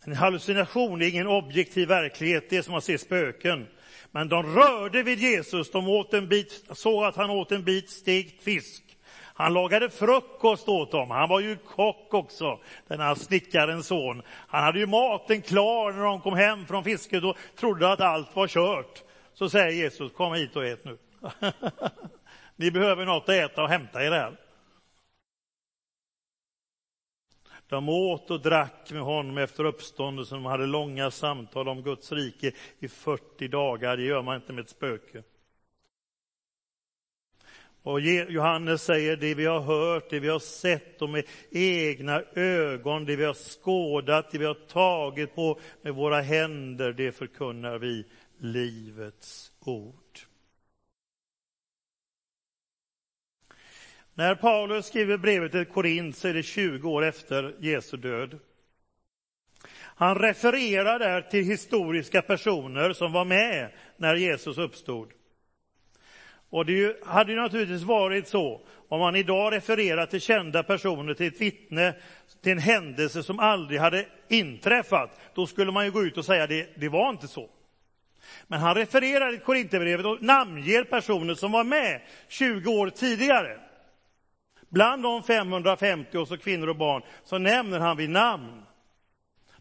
en 0.04 0.12
hallucination 0.12 1.02
är 1.02 1.06
ingen 1.06 1.26
objektiv 1.26 1.88
verklighet, 1.88 2.50
det 2.50 2.56
är 2.56 2.62
som 2.62 2.74
att 2.74 2.84
se 2.84 2.98
spöken. 2.98 3.66
Men 4.10 4.28
de 4.28 4.54
rörde 4.54 5.02
vid 5.02 5.18
Jesus, 5.18 5.70
de 5.70 5.88
åt 5.88 6.14
en 6.14 6.28
bit, 6.28 6.64
såg 6.72 7.04
att 7.04 7.16
han 7.16 7.30
åt 7.30 7.52
en 7.52 7.64
bit 7.64 7.90
stekt 7.90 8.42
fisk. 8.42 8.82
Han 9.12 9.54
lagade 9.54 9.90
frukost 9.90 10.68
åt 10.68 10.92
dem. 10.92 11.10
Han 11.10 11.28
var 11.28 11.40
ju 11.40 11.56
kock 11.56 12.14
också, 12.14 12.58
den 12.88 13.00
här 13.00 13.14
snickarens 13.14 13.86
son. 13.86 14.22
Han 14.48 14.64
hade 14.64 14.78
ju 14.78 14.86
maten 14.86 15.42
klar 15.42 15.92
när 15.92 16.04
de 16.04 16.20
kom 16.20 16.34
hem 16.34 16.66
från 16.66 16.84
fisket 16.84 17.24
och 17.24 17.36
trodde 17.56 17.92
att 17.92 18.00
allt 18.00 18.36
var 18.36 18.48
kört. 18.48 19.02
Så 19.34 19.50
säger 19.50 19.70
Jesus, 19.70 20.12
kom 20.12 20.34
hit 20.34 20.56
och 20.56 20.66
ät 20.66 20.84
nu. 20.84 20.98
Ni 22.56 22.70
behöver 22.70 23.04
något 23.04 23.22
att 23.22 23.28
äta 23.28 23.62
och 23.62 23.68
hämta 23.68 24.04
er 24.04 24.10
här. 24.10 24.36
De 27.70 27.88
åt 27.88 28.30
och 28.30 28.40
drack 28.40 28.90
med 28.90 29.02
honom 29.02 29.38
efter 29.38 29.64
uppståndelsen. 29.64 30.42
De 30.42 30.46
hade 30.46 30.66
långa 30.66 31.10
samtal 31.10 31.68
om 31.68 31.82
Guds 31.82 32.12
rike 32.12 32.52
i 32.78 32.88
40 32.88 33.48
dagar. 33.48 33.96
Det 33.96 34.02
gör 34.02 34.22
man 34.22 34.36
inte 34.36 34.52
med 34.52 34.62
ett 34.62 34.70
spöke. 34.70 35.22
Och 37.82 38.00
Johannes 38.00 38.82
säger 38.82 39.16
det 39.16 39.34
vi 39.34 39.46
har 39.46 39.60
hört, 39.60 40.10
det 40.10 40.20
vi 40.20 40.28
har 40.28 40.38
sett 40.38 41.02
och 41.02 41.08
med 41.08 41.24
egna 41.50 42.22
ögon, 42.34 43.04
det 43.04 43.16
vi 43.16 43.24
har 43.24 43.34
skådat, 43.34 44.30
det 44.30 44.38
vi 44.38 44.44
har 44.44 44.54
tagit 44.54 45.34
på 45.34 45.60
med 45.82 45.94
våra 45.94 46.20
händer, 46.20 46.92
det 46.92 47.12
förkunnar 47.12 47.78
vi 47.78 48.04
livets 48.38 49.52
ord. 49.60 50.29
När 54.20 54.34
Paulus 54.34 54.86
skriver 54.86 55.16
brevet 55.16 55.52
till 55.52 55.64
Korint 55.64 56.16
så 56.16 56.28
är 56.28 56.34
det 56.34 56.42
20 56.42 56.90
år 56.90 57.04
efter 57.04 57.54
Jesu 57.60 57.96
död. 57.96 58.38
Han 59.76 60.18
refererar 60.18 60.98
där 60.98 61.22
till 61.22 61.44
historiska 61.44 62.22
personer 62.22 62.92
som 62.92 63.12
var 63.12 63.24
med 63.24 63.70
när 63.96 64.14
Jesus 64.14 64.58
uppstod. 64.58 65.12
Och 66.50 66.66
det 66.66 67.06
hade 67.06 67.32
ju 67.32 67.38
naturligtvis 67.38 67.82
varit 67.82 68.28
så 68.28 68.60
om 68.88 69.00
man 69.00 69.16
idag 69.16 69.52
refererar 69.52 70.06
till 70.06 70.20
kända 70.20 70.62
personer, 70.62 71.14
till 71.14 71.26
ett 71.26 71.40
vittne, 71.40 71.94
till 72.42 72.52
en 72.52 72.58
händelse 72.58 73.22
som 73.22 73.38
aldrig 73.38 73.80
hade 73.80 74.06
inträffat. 74.28 75.20
Då 75.34 75.46
skulle 75.46 75.72
man 75.72 75.84
ju 75.84 75.90
gå 75.90 76.02
ut 76.02 76.18
och 76.18 76.24
säga 76.24 76.46
det, 76.46 76.68
det 76.76 76.88
var 76.88 77.10
inte 77.10 77.28
så. 77.28 77.50
Men 78.46 78.60
han 78.60 78.74
refererar 78.74 79.34
i 79.34 79.38
Korinthierbrevet 79.38 80.06
och 80.06 80.22
namnger 80.22 80.84
personer 80.84 81.34
som 81.34 81.52
var 81.52 81.64
med 81.64 82.00
20 82.28 82.70
år 82.70 82.90
tidigare. 82.90 83.69
Bland 84.70 85.02
de 85.02 85.22
550 85.22 86.18
och 86.18 86.28
så 86.28 86.38
kvinnor 86.38 86.68
och 86.68 86.76
barn 86.76 87.02
så 87.24 87.38
nämner 87.38 87.80
han 87.80 87.96
vid 87.96 88.10
namn. 88.10 88.62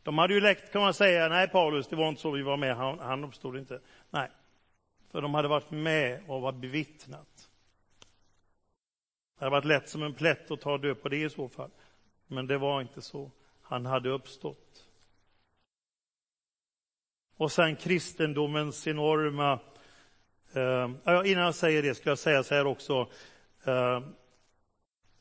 De 0.04 0.18
hade 0.18 0.34
ju 0.34 0.42
läckt 0.42 0.72
kan 0.72 0.82
man 0.82 0.94
säga, 0.94 1.30
nej 1.30 1.48
Paulus, 1.48 1.88
det 1.88 1.96
var 1.96 2.10
inte 2.10 2.22
så 2.22 2.32
vi 2.32 2.42
var 2.42 2.58
med, 2.58 2.76
han, 2.76 3.00
han 3.00 3.24
uppstod 3.24 3.58
inte. 3.58 3.80
Nej, 4.10 4.30
för 5.12 5.22
de 5.22 5.34
hade 5.34 5.48
varit 5.48 5.72
med 5.72 6.24
och 6.28 6.42
var 6.42 6.52
bevittnat. 6.52 7.50
Det 9.40 9.46
hade 9.46 9.52
varit 9.52 9.66
lätt 9.66 9.90
som 9.90 10.04
en 10.04 10.14
plätt 10.14 10.52
att 10.52 10.62
ta 10.62 10.78
död 10.78 11.02
på 11.02 11.10
det 11.10 11.24
i 11.24 11.30
så 11.30 11.50
fall. 11.50 11.70
Men 12.28 12.48
det 12.48 12.58
var 12.58 12.82
inte 12.82 13.02
så. 13.02 13.32
Han 13.62 13.86
hade 13.86 14.10
uppstått. 14.10 14.86
Och 17.38 17.52
sen 17.52 17.76
kristendomens 17.76 18.88
enorma... 18.88 19.60
Eh, 20.54 20.90
innan 21.06 21.44
jag 21.44 21.56
säger 21.56 21.84
det 21.84 21.96
ska 21.96 22.10
jag 22.10 22.20
säga 22.20 22.44
så 22.44 22.56
här 22.56 22.68
också. 22.68 23.08
Eh, 23.64 24.00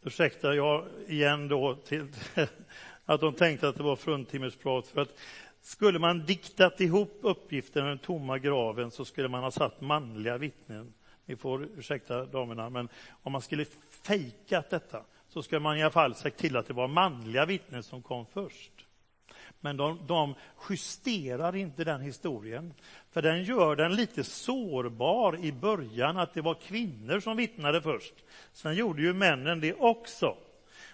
ursäkta 0.03 0.55
jag 0.55 0.85
igen 1.07 1.49
då, 1.49 1.75
till, 1.75 2.07
att 3.05 3.21
de 3.21 3.35
tänkte 3.35 3.69
att 3.69 3.77
det 3.77 3.83
var 3.83 3.97
fruntimmersprat. 3.97 4.87
För 4.87 5.01
att 5.01 5.15
skulle 5.61 5.99
man 5.99 6.27
diktat 6.27 6.81
ihop 6.81 7.19
uppgiften 7.21 7.83
om 7.83 7.89
den 7.89 7.99
tomma 7.99 8.39
graven 8.39 8.91
så 8.91 9.05
skulle 9.05 9.29
man 9.29 9.43
ha 9.43 9.51
satt 9.51 9.81
manliga 9.81 10.39
vittnen 10.39 10.95
Ni 11.27 11.37
får 11.37 11.69
ursäkta 11.77 12.25
damerna, 12.25 12.71
men 12.71 12.89
om 13.23 13.33
man 13.33 13.43
skulle 13.43 13.65
fejkat 14.03 14.71
detta 14.71 15.05
så 15.29 15.43
skulle 15.43 15.61
man 15.61 15.77
i 15.77 15.83
alla 15.83 15.91
fall 15.91 16.15
sagt 16.15 16.39
till 16.39 16.57
att 16.57 16.67
det 16.67 16.75
var 16.75 16.89
manliga 16.89 17.47
vittnen 17.47 17.83
som 17.83 18.03
kom 18.03 18.27
först. 18.27 18.88
Men 19.61 19.77
de, 19.77 20.07
de 20.07 20.35
justerar 20.71 21.57
inte 21.57 21.85
den 21.85 22.01
historien, 22.01 22.75
för 23.11 23.23
den 23.23 23.45
gör 23.45 23.77
den 23.77 23.95
lite 23.95 24.25
sårbar 24.25 25.37
i 25.37 25.53
början, 25.53 26.17
att 26.17 26.35
det 26.35 26.41
var 26.41 26.55
kvinnor 26.55 27.21
som 27.21 27.37
vittnade 27.37 27.83
först. 27.83 28.15
Sen 28.53 28.75
gjorde 28.75 29.03
ju 29.03 29.13
männen 29.13 29.61
det 29.61 29.75
också. 29.75 30.37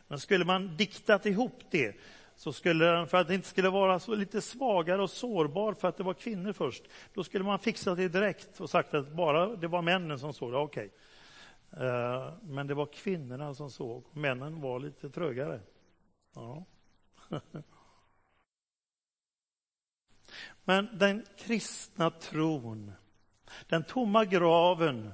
Men 0.08 0.18
skulle 0.20 0.44
man 0.44 0.76
diktat 0.76 1.26
ihop 1.26 1.62
det, 1.70 1.96
så 2.36 2.52
skulle 2.52 2.84
den, 2.84 3.06
för 3.06 3.18
att 3.18 3.28
det 3.28 3.34
inte 3.34 3.48
skulle 3.48 3.70
vara 3.70 3.98
så 3.98 4.14
lite 4.14 4.40
svagare 4.40 5.02
och 5.02 5.10
sårbar 5.10 5.74
för 5.74 5.88
att 5.88 5.96
det 5.96 6.02
var 6.02 6.14
kvinnor 6.14 6.52
först, 6.52 6.82
då 7.14 7.24
skulle 7.24 7.44
man 7.44 7.58
fixat 7.58 7.96
det 7.96 8.08
direkt 8.08 8.60
och 8.60 8.70
sagt 8.70 8.94
att 8.94 9.12
bara 9.12 9.56
det 9.56 9.68
var 9.68 9.82
männen 9.82 10.18
som 10.18 10.32
såg 10.32 10.52
det, 10.52 10.58
okej. 10.58 10.86
Okay. 10.86 10.94
Men 12.42 12.66
det 12.66 12.74
var 12.74 12.86
kvinnorna 12.86 13.54
som 13.54 13.70
såg, 13.70 14.04
männen 14.12 14.60
var 14.60 14.80
lite 14.80 15.10
trögare. 15.10 15.60
Ja. 16.34 16.64
Men 20.64 20.88
den 20.98 21.26
kristna 21.38 22.10
tron, 22.10 22.92
den 23.68 23.84
tomma 23.84 24.24
graven, 24.24 25.12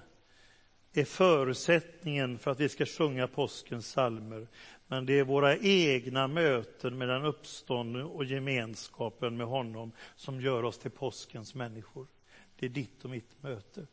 är 0.93 1.05
förutsättningen 1.05 2.39
för 2.39 2.51
att 2.51 2.61
vi 2.61 2.69
ska 2.69 2.87
sjunga 2.87 3.27
påskens 3.27 3.91
salmer. 3.91 4.49
Men 4.87 5.07
det 5.07 5.19
är 5.19 5.25
våra 5.25 5.57
egna 5.57 6.29
möten 6.29 6.99
med 6.99 7.09
den 7.09 7.25
uppståndne 7.25 8.03
och 8.03 8.25
gemenskapen 8.25 9.37
med 9.37 9.47
honom 9.47 9.93
som 10.17 10.41
gör 10.41 10.63
oss 10.63 10.79
till 10.79 10.91
påskens 10.91 11.55
människor. 11.55 12.07
Det 12.57 12.67
är 12.67 12.71
ditt 12.71 13.05
och 13.05 13.11
mitt 13.11 13.43
möte. 13.43 13.87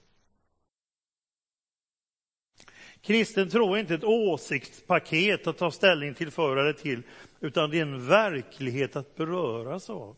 Kristen 3.01 3.49
tro 3.49 3.73
är 3.73 3.77
inte 3.77 3.93
ett 3.93 4.03
åsiktspaket 4.03 5.47
att 5.47 5.57
ta 5.57 5.71
ställning 5.71 6.13
till 6.13 6.31
för 6.31 6.57
eller 6.57 6.73
till, 6.73 7.03
utan 7.39 7.69
det 7.69 7.77
är 7.77 7.81
en 7.81 8.07
verklighet 8.07 8.95
att 8.95 9.15
beröras 9.15 9.89
av. 9.89 10.15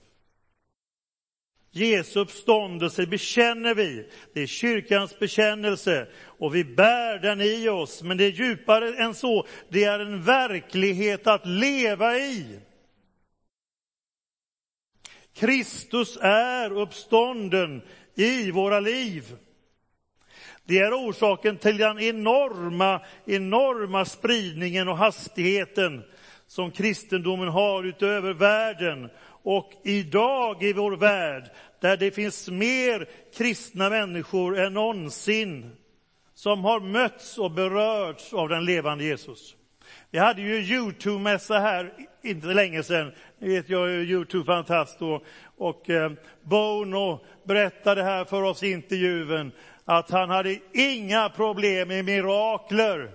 Jesu 1.71 2.19
uppståndelse 2.19 3.05
bekänner 3.05 3.75
vi. 3.75 4.09
Det 4.33 4.41
är 4.41 4.47
kyrkans 4.47 5.19
bekännelse 5.19 6.07
och 6.23 6.55
vi 6.55 6.63
bär 6.63 7.19
den 7.19 7.41
i 7.41 7.69
oss. 7.69 8.03
Men 8.03 8.17
det 8.17 8.23
är 8.23 8.31
djupare 8.31 9.03
än 9.03 9.13
så. 9.13 9.47
Det 9.69 9.83
är 9.83 9.99
en 9.99 10.23
verklighet 10.23 11.27
att 11.27 11.45
leva 11.45 12.17
i. 12.17 12.59
Kristus 15.33 16.17
är 16.21 16.71
uppstånden 16.71 17.81
i 18.15 18.51
våra 18.51 18.79
liv. 18.79 19.35
Det 20.63 20.79
är 20.79 21.09
orsaken 21.09 21.57
till 21.57 21.77
den 21.77 21.99
enorma, 21.99 23.01
enorma 23.25 24.05
spridningen 24.05 24.87
och 24.87 24.97
hastigheten 24.97 26.03
som 26.47 26.71
kristendomen 26.71 27.47
har 27.47 27.83
utöver 27.83 28.33
världen 28.33 29.09
och 29.43 29.71
idag 29.83 30.63
i 30.63 30.73
vår 30.73 30.91
värld, 30.91 31.43
där 31.81 31.97
det 31.97 32.11
finns 32.11 32.49
mer 32.49 33.09
kristna 33.37 33.89
människor 33.89 34.59
än 34.59 34.73
någonsin, 34.73 35.71
som 36.33 36.63
har 36.63 36.79
mötts 36.79 37.37
och 37.37 37.51
berörts 37.51 38.33
av 38.33 38.49
den 38.49 38.65
levande 38.65 39.03
Jesus. 39.03 39.55
Vi 40.11 40.19
hade 40.19 40.41
ju 40.41 40.55
Youtube-mässa 40.55 41.59
här 41.59 41.93
inte 42.23 42.47
länge 42.47 42.83
sedan. 42.83 43.11
Ni 43.39 43.55
vet, 43.55 43.69
jag 43.69 43.89
är 43.89 43.99
Youtube-fantast 43.99 45.01
och, 45.01 45.23
och 45.57 45.89
eh, 45.89 46.11
Bono 46.41 47.19
berättade 47.43 48.03
här 48.03 48.25
för 48.25 48.41
oss 48.41 48.63
i 48.63 48.71
intervjun 48.71 49.51
att 49.85 50.11
han 50.11 50.29
hade 50.29 50.59
inga 50.73 51.29
problem 51.29 51.87
med 51.87 52.05
mirakler. 52.05 53.11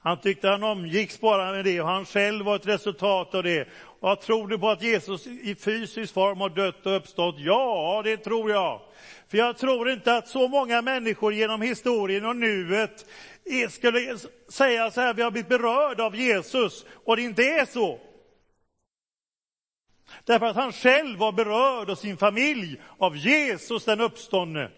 Han 0.00 0.20
tyckte 0.20 0.48
han 0.48 0.62
omgicks 0.62 1.20
bara 1.20 1.52
med 1.52 1.64
det 1.64 1.80
och 1.80 1.88
han 1.88 2.04
själv 2.04 2.44
var 2.44 2.56
ett 2.56 2.66
resultat 2.66 3.34
av 3.34 3.42
det. 3.42 3.68
Vad 4.02 4.20
tror 4.20 4.48
du 4.48 4.58
på 4.58 4.70
att 4.70 4.82
Jesus 4.82 5.26
i 5.26 5.54
fysisk 5.54 6.14
form 6.14 6.40
har 6.40 6.48
dött 6.48 6.86
och 6.86 6.96
uppstått? 6.96 7.34
Ja, 7.38 8.00
det 8.04 8.16
tror 8.16 8.50
jag. 8.50 8.80
För 9.28 9.38
jag 9.38 9.58
tror 9.58 9.90
inte 9.90 10.16
att 10.16 10.28
så 10.28 10.48
många 10.48 10.82
människor 10.82 11.32
genom 11.32 11.62
historien 11.62 12.24
och 12.24 12.36
nuet 12.36 13.06
skulle 13.70 14.18
säga 14.48 14.90
så 14.90 15.00
här, 15.00 15.14
vi 15.14 15.22
har 15.22 15.30
blivit 15.30 15.48
berörda 15.48 16.04
av 16.04 16.16
Jesus, 16.16 16.86
och 17.04 17.16
det 17.16 17.22
inte 17.22 17.42
är 17.42 17.64
så. 17.64 18.00
Därför 20.24 20.46
att 20.46 20.56
han 20.56 20.72
själv 20.72 21.18
var 21.18 21.32
berörd 21.32 21.90
och 21.90 21.98
sin 21.98 22.16
familj 22.16 22.80
av 22.98 23.16
Jesus 23.16 23.84
den 23.84 24.00
uppståndne. 24.00 24.70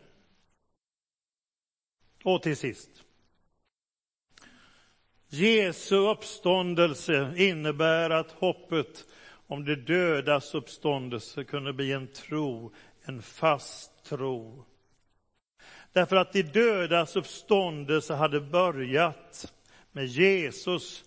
Och 2.24 2.42
till 2.42 2.56
sist. 2.56 2.93
Jesu 5.34 5.96
uppståndelse 5.96 7.34
innebär 7.36 8.10
att 8.10 8.30
hoppet 8.30 9.04
om 9.46 9.64
de 9.64 9.74
dödas 9.74 10.54
uppståndelse 10.54 11.44
kunde 11.44 11.72
bli 11.72 11.92
en 11.92 12.06
tro, 12.06 12.72
en 13.04 13.22
fast 13.22 14.04
tro. 14.04 14.64
Därför 15.92 16.16
att 16.16 16.32
de 16.32 16.42
dödas 16.42 17.16
uppståndelse 17.16 18.14
hade 18.14 18.40
börjat 18.40 19.52
med 19.92 20.06
Jesus 20.06 21.04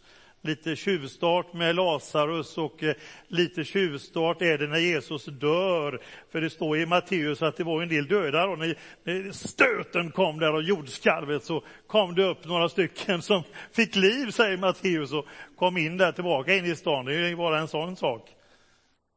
lite 0.48 0.76
tjuvstart 0.76 1.54
med 1.54 1.76
Lazarus 1.76 2.58
och 2.58 2.84
eh, 2.84 2.96
lite 3.28 3.64
tjuvstart 3.64 4.42
är 4.42 4.58
det 4.58 4.68
när 4.68 4.78
Jesus 4.78 5.26
dör. 5.26 6.02
För 6.32 6.42
det 6.42 6.50
står 6.50 6.78
i 6.78 6.86
Matteus 6.86 7.42
att 7.42 7.58
det 7.58 7.64
var 7.64 7.82
en 7.82 7.90
del 7.90 8.08
döda 8.08 8.48
och 8.48 8.60
när 8.60 9.32
stöten 9.32 10.12
kom 10.12 10.40
där 10.40 10.54
och 10.54 10.64
jordskalvet 10.64 11.44
så 11.44 11.64
kom 11.88 12.16
det 12.16 12.24
upp 12.24 12.46
några 12.46 12.70
stycken 12.70 13.22
som 13.22 13.44
fick 13.72 13.96
liv, 13.96 14.32
säger 14.32 14.58
Matteus, 14.58 15.14
och 15.14 15.26
kom 15.56 15.78
in 15.78 15.98
där 15.98 16.12
tillbaka 16.12 16.56
in 16.56 16.66
i 16.66 16.76
stan. 16.76 17.06
Det 17.06 17.16
är 17.16 17.28
ju 17.30 17.36
bara 17.36 17.60
en 17.60 17.68
sån 17.68 17.96
sak. 17.96 18.30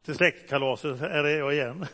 Till 0.04 0.14
släktkalaset 0.14 1.02
är 1.02 1.22
det 1.22 1.32
jag 1.32 1.54
igen. 1.54 1.86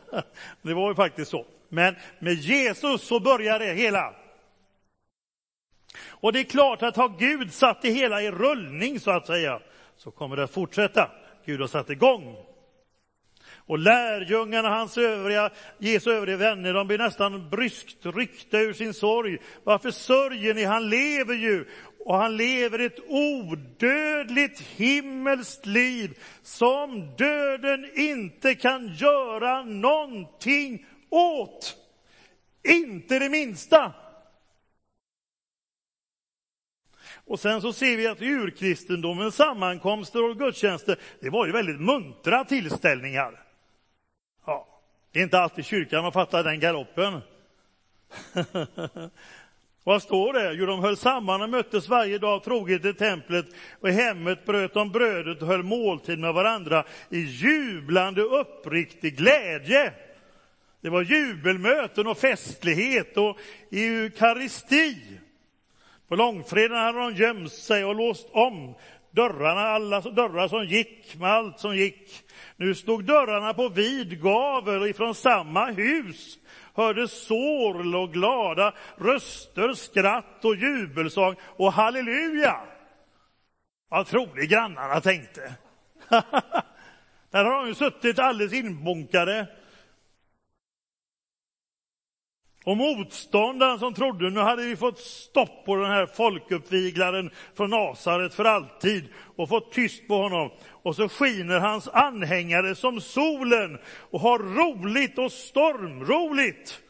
det 0.62 0.74
var 0.74 0.88
ju 0.88 0.94
faktiskt 0.94 1.30
så. 1.30 1.46
Men 1.68 1.94
med 2.18 2.34
Jesus 2.34 3.02
så 3.02 3.20
börjar 3.20 3.58
det 3.58 3.72
hela. 3.72 4.14
Och 6.20 6.32
det 6.32 6.40
är 6.40 6.44
klart 6.44 6.82
att 6.82 6.96
har 6.96 7.18
Gud 7.18 7.52
satt 7.52 7.82
det 7.82 7.90
hela 7.90 8.22
i 8.22 8.30
rullning 8.30 9.00
så 9.00 9.10
att 9.10 9.26
säga, 9.26 9.60
så 9.96 10.10
kommer 10.10 10.36
det 10.36 10.44
att 10.44 10.50
fortsätta. 10.50 11.10
Gud 11.44 11.60
har 11.60 11.68
satt 11.68 11.90
igång. 11.90 12.36
Och 13.66 13.78
lärjungarna, 13.78 14.68
hans 14.68 14.98
övriga, 14.98 15.50
Jesu 15.78 16.10
övriga 16.10 16.36
vänner, 16.36 16.74
de 16.74 16.86
blir 16.86 16.98
nästan 16.98 17.50
bryskt 17.50 18.06
ryckta 18.06 18.58
ur 18.58 18.72
sin 18.72 18.94
sorg. 18.94 19.38
Varför 19.64 19.90
sörjer 19.90 20.54
ni? 20.54 20.64
Han 20.64 20.90
lever 20.90 21.34
ju. 21.34 21.64
Och 22.04 22.16
han 22.16 22.36
lever 22.36 22.78
ett 22.78 22.98
odödligt 23.08 24.60
himmelskt 24.60 25.66
liv 25.66 26.18
som 26.42 27.16
döden 27.16 27.90
inte 27.94 28.54
kan 28.54 28.94
göra 28.94 29.64
någonting 29.64 30.86
åt. 31.10 31.76
Inte 32.68 33.18
det 33.18 33.28
minsta. 33.28 33.92
Och 37.26 37.40
sen 37.40 37.60
så 37.60 37.72
ser 37.72 37.96
vi 37.96 38.06
att 38.06 38.22
urkristendomens 38.22 39.34
sammankomster 39.34 40.30
och 40.30 40.38
gudstjänster, 40.38 40.98
det 41.20 41.30
var 41.30 41.46
ju 41.46 41.52
väldigt 41.52 41.80
muntra 41.80 42.44
tillställningar. 42.44 43.42
Ja, 44.46 44.66
det 45.12 45.18
är 45.18 45.22
inte 45.22 45.38
alltid 45.38 45.64
kyrkan 45.64 46.04
har 46.04 46.10
fattat 46.10 46.44
den 46.44 46.60
galoppen. 46.60 47.20
Vad 49.84 50.02
står 50.02 50.32
det? 50.32 50.52
Jo, 50.52 50.66
de 50.66 50.80
höll 50.80 50.96
samman 50.96 51.42
och 51.42 51.50
möttes 51.50 51.88
varje 51.88 52.18
dag 52.18 52.44
troget 52.44 52.84
i 52.84 52.94
templet 52.94 53.46
och 53.80 53.88
i 53.88 53.92
hemmet 53.92 54.46
bröt 54.46 54.74
de 54.74 54.92
brödet 54.92 55.42
och 55.42 55.48
höll 55.48 55.62
måltid 55.62 56.18
med 56.18 56.34
varandra 56.34 56.84
i 57.10 57.18
jublande 57.18 58.22
uppriktig 58.22 59.16
glädje. 59.16 59.92
Det 60.80 60.88
var 60.90 61.02
jubelmöten 61.02 62.06
och 62.06 62.18
festlighet 62.18 63.16
och 63.16 63.38
eukaristi. 63.70 64.96
På 66.08 66.16
långfredagen 66.16 66.84
hade 66.84 66.98
de 66.98 67.14
gömt 67.14 67.52
sig 67.52 67.84
och 67.84 67.94
låst 67.94 68.28
om 68.32 68.74
dörrarna, 69.10 69.60
alla 69.60 70.00
dörrar 70.00 70.48
som 70.48 70.64
gick 70.64 71.16
med 71.16 71.30
allt 71.30 71.60
som 71.60 71.76
gick. 71.76 72.24
Nu 72.56 72.74
stod 72.74 73.04
dörrarna 73.04 73.54
på 73.54 73.68
vid 73.68 74.22
gavel 74.22 74.86
ifrån 74.86 75.14
samma 75.14 75.66
hus 75.66 76.38
hördes 76.76 77.26
sorl 77.26 77.96
och 77.96 78.12
glada 78.12 78.74
röster, 78.96 79.72
skratt 79.72 80.44
och 80.44 80.56
jubelsång 80.56 81.34
och 81.42 81.72
halleluja. 81.72 82.60
Vad 83.88 84.06
tror 84.06 84.46
grannarna 84.46 85.00
tänkte? 85.00 85.54
Där 87.30 87.44
har 87.44 87.62
de 87.62 87.68
ju 87.68 87.74
suttit 87.74 88.18
alldeles 88.18 88.52
inbunkade 88.52 89.46
och 92.66 92.76
motståndaren 92.76 93.78
som 93.78 93.94
trodde 93.94 94.30
nu 94.30 94.40
hade 94.40 94.62
vi 94.62 94.76
fått 94.76 94.98
stopp 94.98 95.64
på 95.64 95.76
den 95.76 95.90
här 95.90 96.06
folkuppviglaren 96.06 97.30
från 97.54 97.70
Nasaret 97.70 98.34
för 98.34 98.44
alltid 98.44 99.04
och 99.36 99.48
fått 99.48 99.72
tyst 99.72 100.08
på 100.08 100.14
honom. 100.14 100.50
Och 100.70 100.96
så 100.96 101.08
skiner 101.08 101.60
hans 101.60 101.88
anhängare 101.88 102.74
som 102.74 103.00
solen 103.00 103.78
och 104.10 104.20
har 104.20 104.38
roligt 104.38 105.18
och 105.18 105.32
stormroligt. 105.32 106.80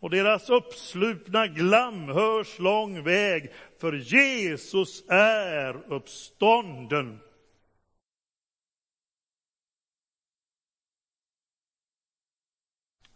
och 0.00 0.10
deras 0.10 0.50
uppslupna 0.50 1.46
glam 1.46 2.08
hörs 2.08 2.58
lång 2.58 3.04
väg, 3.04 3.52
för 3.80 3.92
Jesus 3.92 5.04
är 5.08 5.92
uppstånden. 5.92 7.20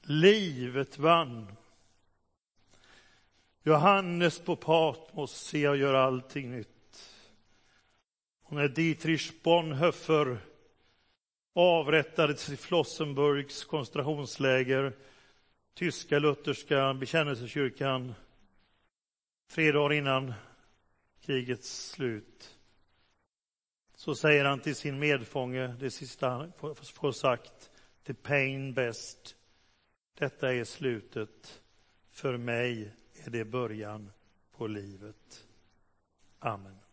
Livet 0.03 0.99
vann. 0.99 1.56
Johannes 3.67 4.39
på 4.39 4.57
Patmos 4.57 5.33
ser 5.33 5.69
och 5.69 5.77
gör 5.77 5.95
allting 5.95 6.51
nytt. 6.51 6.69
Och 8.43 8.53
när 8.53 8.69
Dietrich 8.69 9.33
Bonhoeffer 9.43 10.39
avrättades 11.55 12.49
i 12.49 12.57
Flossenburgs 12.57 13.64
koncentrationsläger, 13.64 14.93
tyska 15.75 16.19
lutherska 16.19 16.95
bekännelsekyrkan, 16.95 18.14
tre 19.51 19.73
dagar 19.73 19.93
innan 19.93 20.35
krigets 21.21 21.91
slut, 21.91 22.57
så 23.95 24.14
säger 24.14 24.45
han 24.45 24.61
till 24.61 24.77
sin 24.77 24.99
medfånge, 24.99 25.67
det 25.67 25.91
sista 25.91 26.29
han 26.29 26.53
får 26.83 27.12
sagt, 27.12 27.71
the 28.05 28.14
pain 28.14 28.75
best. 28.75 29.37
Detta 30.19 30.55
är 30.55 30.64
slutet. 30.64 31.62
För 32.11 32.37
mig 32.37 32.93
är 33.27 33.31
det 33.31 33.45
början 33.45 34.11
på 34.53 34.66
livet. 34.66 35.47
Amen. 36.39 36.86